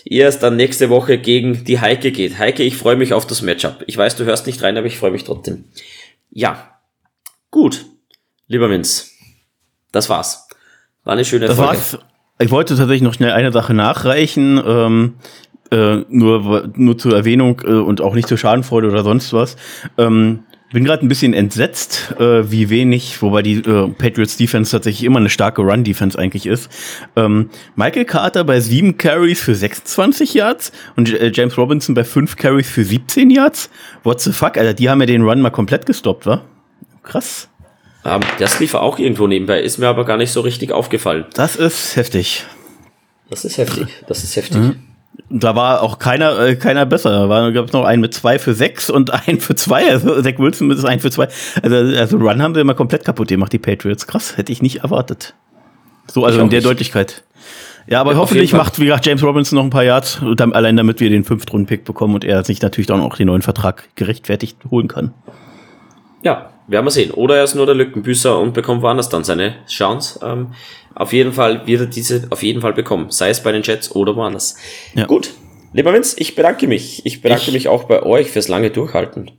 [0.05, 2.39] Es dann nächste Woche gegen die Heike geht.
[2.39, 3.83] Heike, ich freue mich auf das Matchup.
[3.87, 5.65] Ich weiß, du hörst nicht rein, aber ich freue mich trotzdem.
[6.31, 6.78] Ja,
[7.51, 7.87] gut.
[8.47, 9.07] Lieber Vince,
[9.93, 10.49] das war's.
[11.05, 11.73] War eine schöne das Folge.
[11.73, 11.99] War's.
[12.41, 14.63] Ich wollte tatsächlich noch schnell eine Sache nachreichen.
[14.65, 15.15] Ähm,
[15.71, 19.57] äh, nur, nur zur Erwähnung äh, und auch nicht zur Schadenfreude oder sonst was.
[19.99, 25.05] Ähm, bin gerade ein bisschen entsetzt, äh, wie wenig, wobei die äh, Patriots Defense tatsächlich
[25.05, 26.71] immer eine starke Run Defense eigentlich ist.
[27.17, 32.37] Ähm, Michael Carter bei sieben Carries für 26 Yards und äh, James Robinson bei fünf
[32.37, 33.71] Carries für 17 Yards.
[34.03, 36.43] What the fuck, Alter, die haben ja den Run mal komplett gestoppt, wa?
[37.09, 37.49] Krass.
[38.05, 41.27] Um, das lief auch irgendwo nebenbei, ist mir aber gar nicht so richtig aufgefallen.
[41.35, 42.45] Das ist heftig.
[43.29, 44.59] Das ist heftig, das ist heftig.
[44.59, 44.77] Mhm.
[45.31, 47.11] Da war auch keiner, äh, keiner besser.
[47.11, 49.91] Da war, gab es noch einen mit zwei für sechs und einen für zwei.
[49.91, 51.29] Also Zach Wilson ist ein für zwei.
[51.63, 54.07] Also, also Run haben sie immer komplett kaputt gemacht, die Patriots.
[54.07, 55.35] Krass, hätte ich nicht erwartet.
[56.07, 56.67] So, also in der nicht.
[56.67, 57.25] Deutlichkeit.
[57.87, 60.77] Ja, aber ja, hoffentlich macht, wie gesagt, James Robinson noch ein paar Yards, dann, allein
[60.77, 64.59] damit wir den Fünftrunden-Pick bekommen und er sich natürlich dann auch den neuen Vertrag gerechtfertigt
[64.71, 65.15] holen kann.
[66.23, 67.11] Ja, werden wir sehen.
[67.11, 70.21] Oder er ist nur der Lückenbüßer und bekommt woanders dann seine Chance.
[70.23, 70.55] Ähm,
[70.95, 73.11] auf jeden Fall wird er diese auf jeden Fall bekommen.
[73.11, 74.57] Sei es bei den Jets oder woanders.
[74.95, 75.07] Ja.
[75.07, 75.31] Gut.
[75.73, 77.05] Lieber Vince, ich bedanke mich.
[77.05, 77.53] Ich bedanke ich.
[77.53, 79.31] mich auch bei euch fürs lange Durchhalten.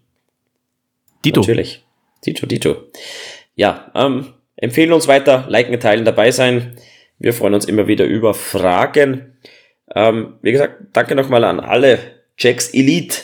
[1.25, 1.41] Dito.
[1.41, 1.83] Natürlich.
[2.25, 2.75] Dito, Dito.
[3.55, 6.77] Ja, ähm, empfehlen uns weiter, liken, teilen, dabei sein.
[7.17, 9.37] Wir freuen uns immer wieder über Fragen.
[9.93, 11.99] Ähm, wie gesagt, danke nochmal an alle
[12.37, 13.17] Jacks Elite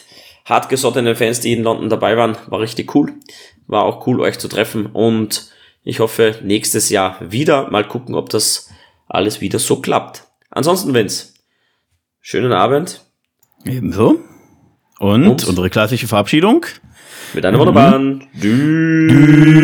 [0.45, 2.37] hartgesottenen Fans, die in London dabei waren.
[2.47, 3.13] War richtig cool.
[3.67, 4.85] War auch cool, euch zu treffen.
[4.85, 5.49] Und
[5.83, 7.69] ich hoffe, nächstes Jahr wieder.
[7.71, 8.69] Mal gucken, ob das
[9.07, 10.23] alles wieder so klappt.
[10.51, 11.33] Ansonsten, Vince,
[12.21, 13.01] schönen Abend.
[13.65, 14.19] Ebenso.
[14.99, 16.65] Und, Und unsere klassische Verabschiedung.
[17.33, 19.55] Mit einer wunderbaren mhm.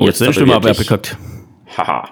[0.00, 1.18] Oh, jetzt, seine Stimme aber abgekackt.
[1.76, 2.06] Haha.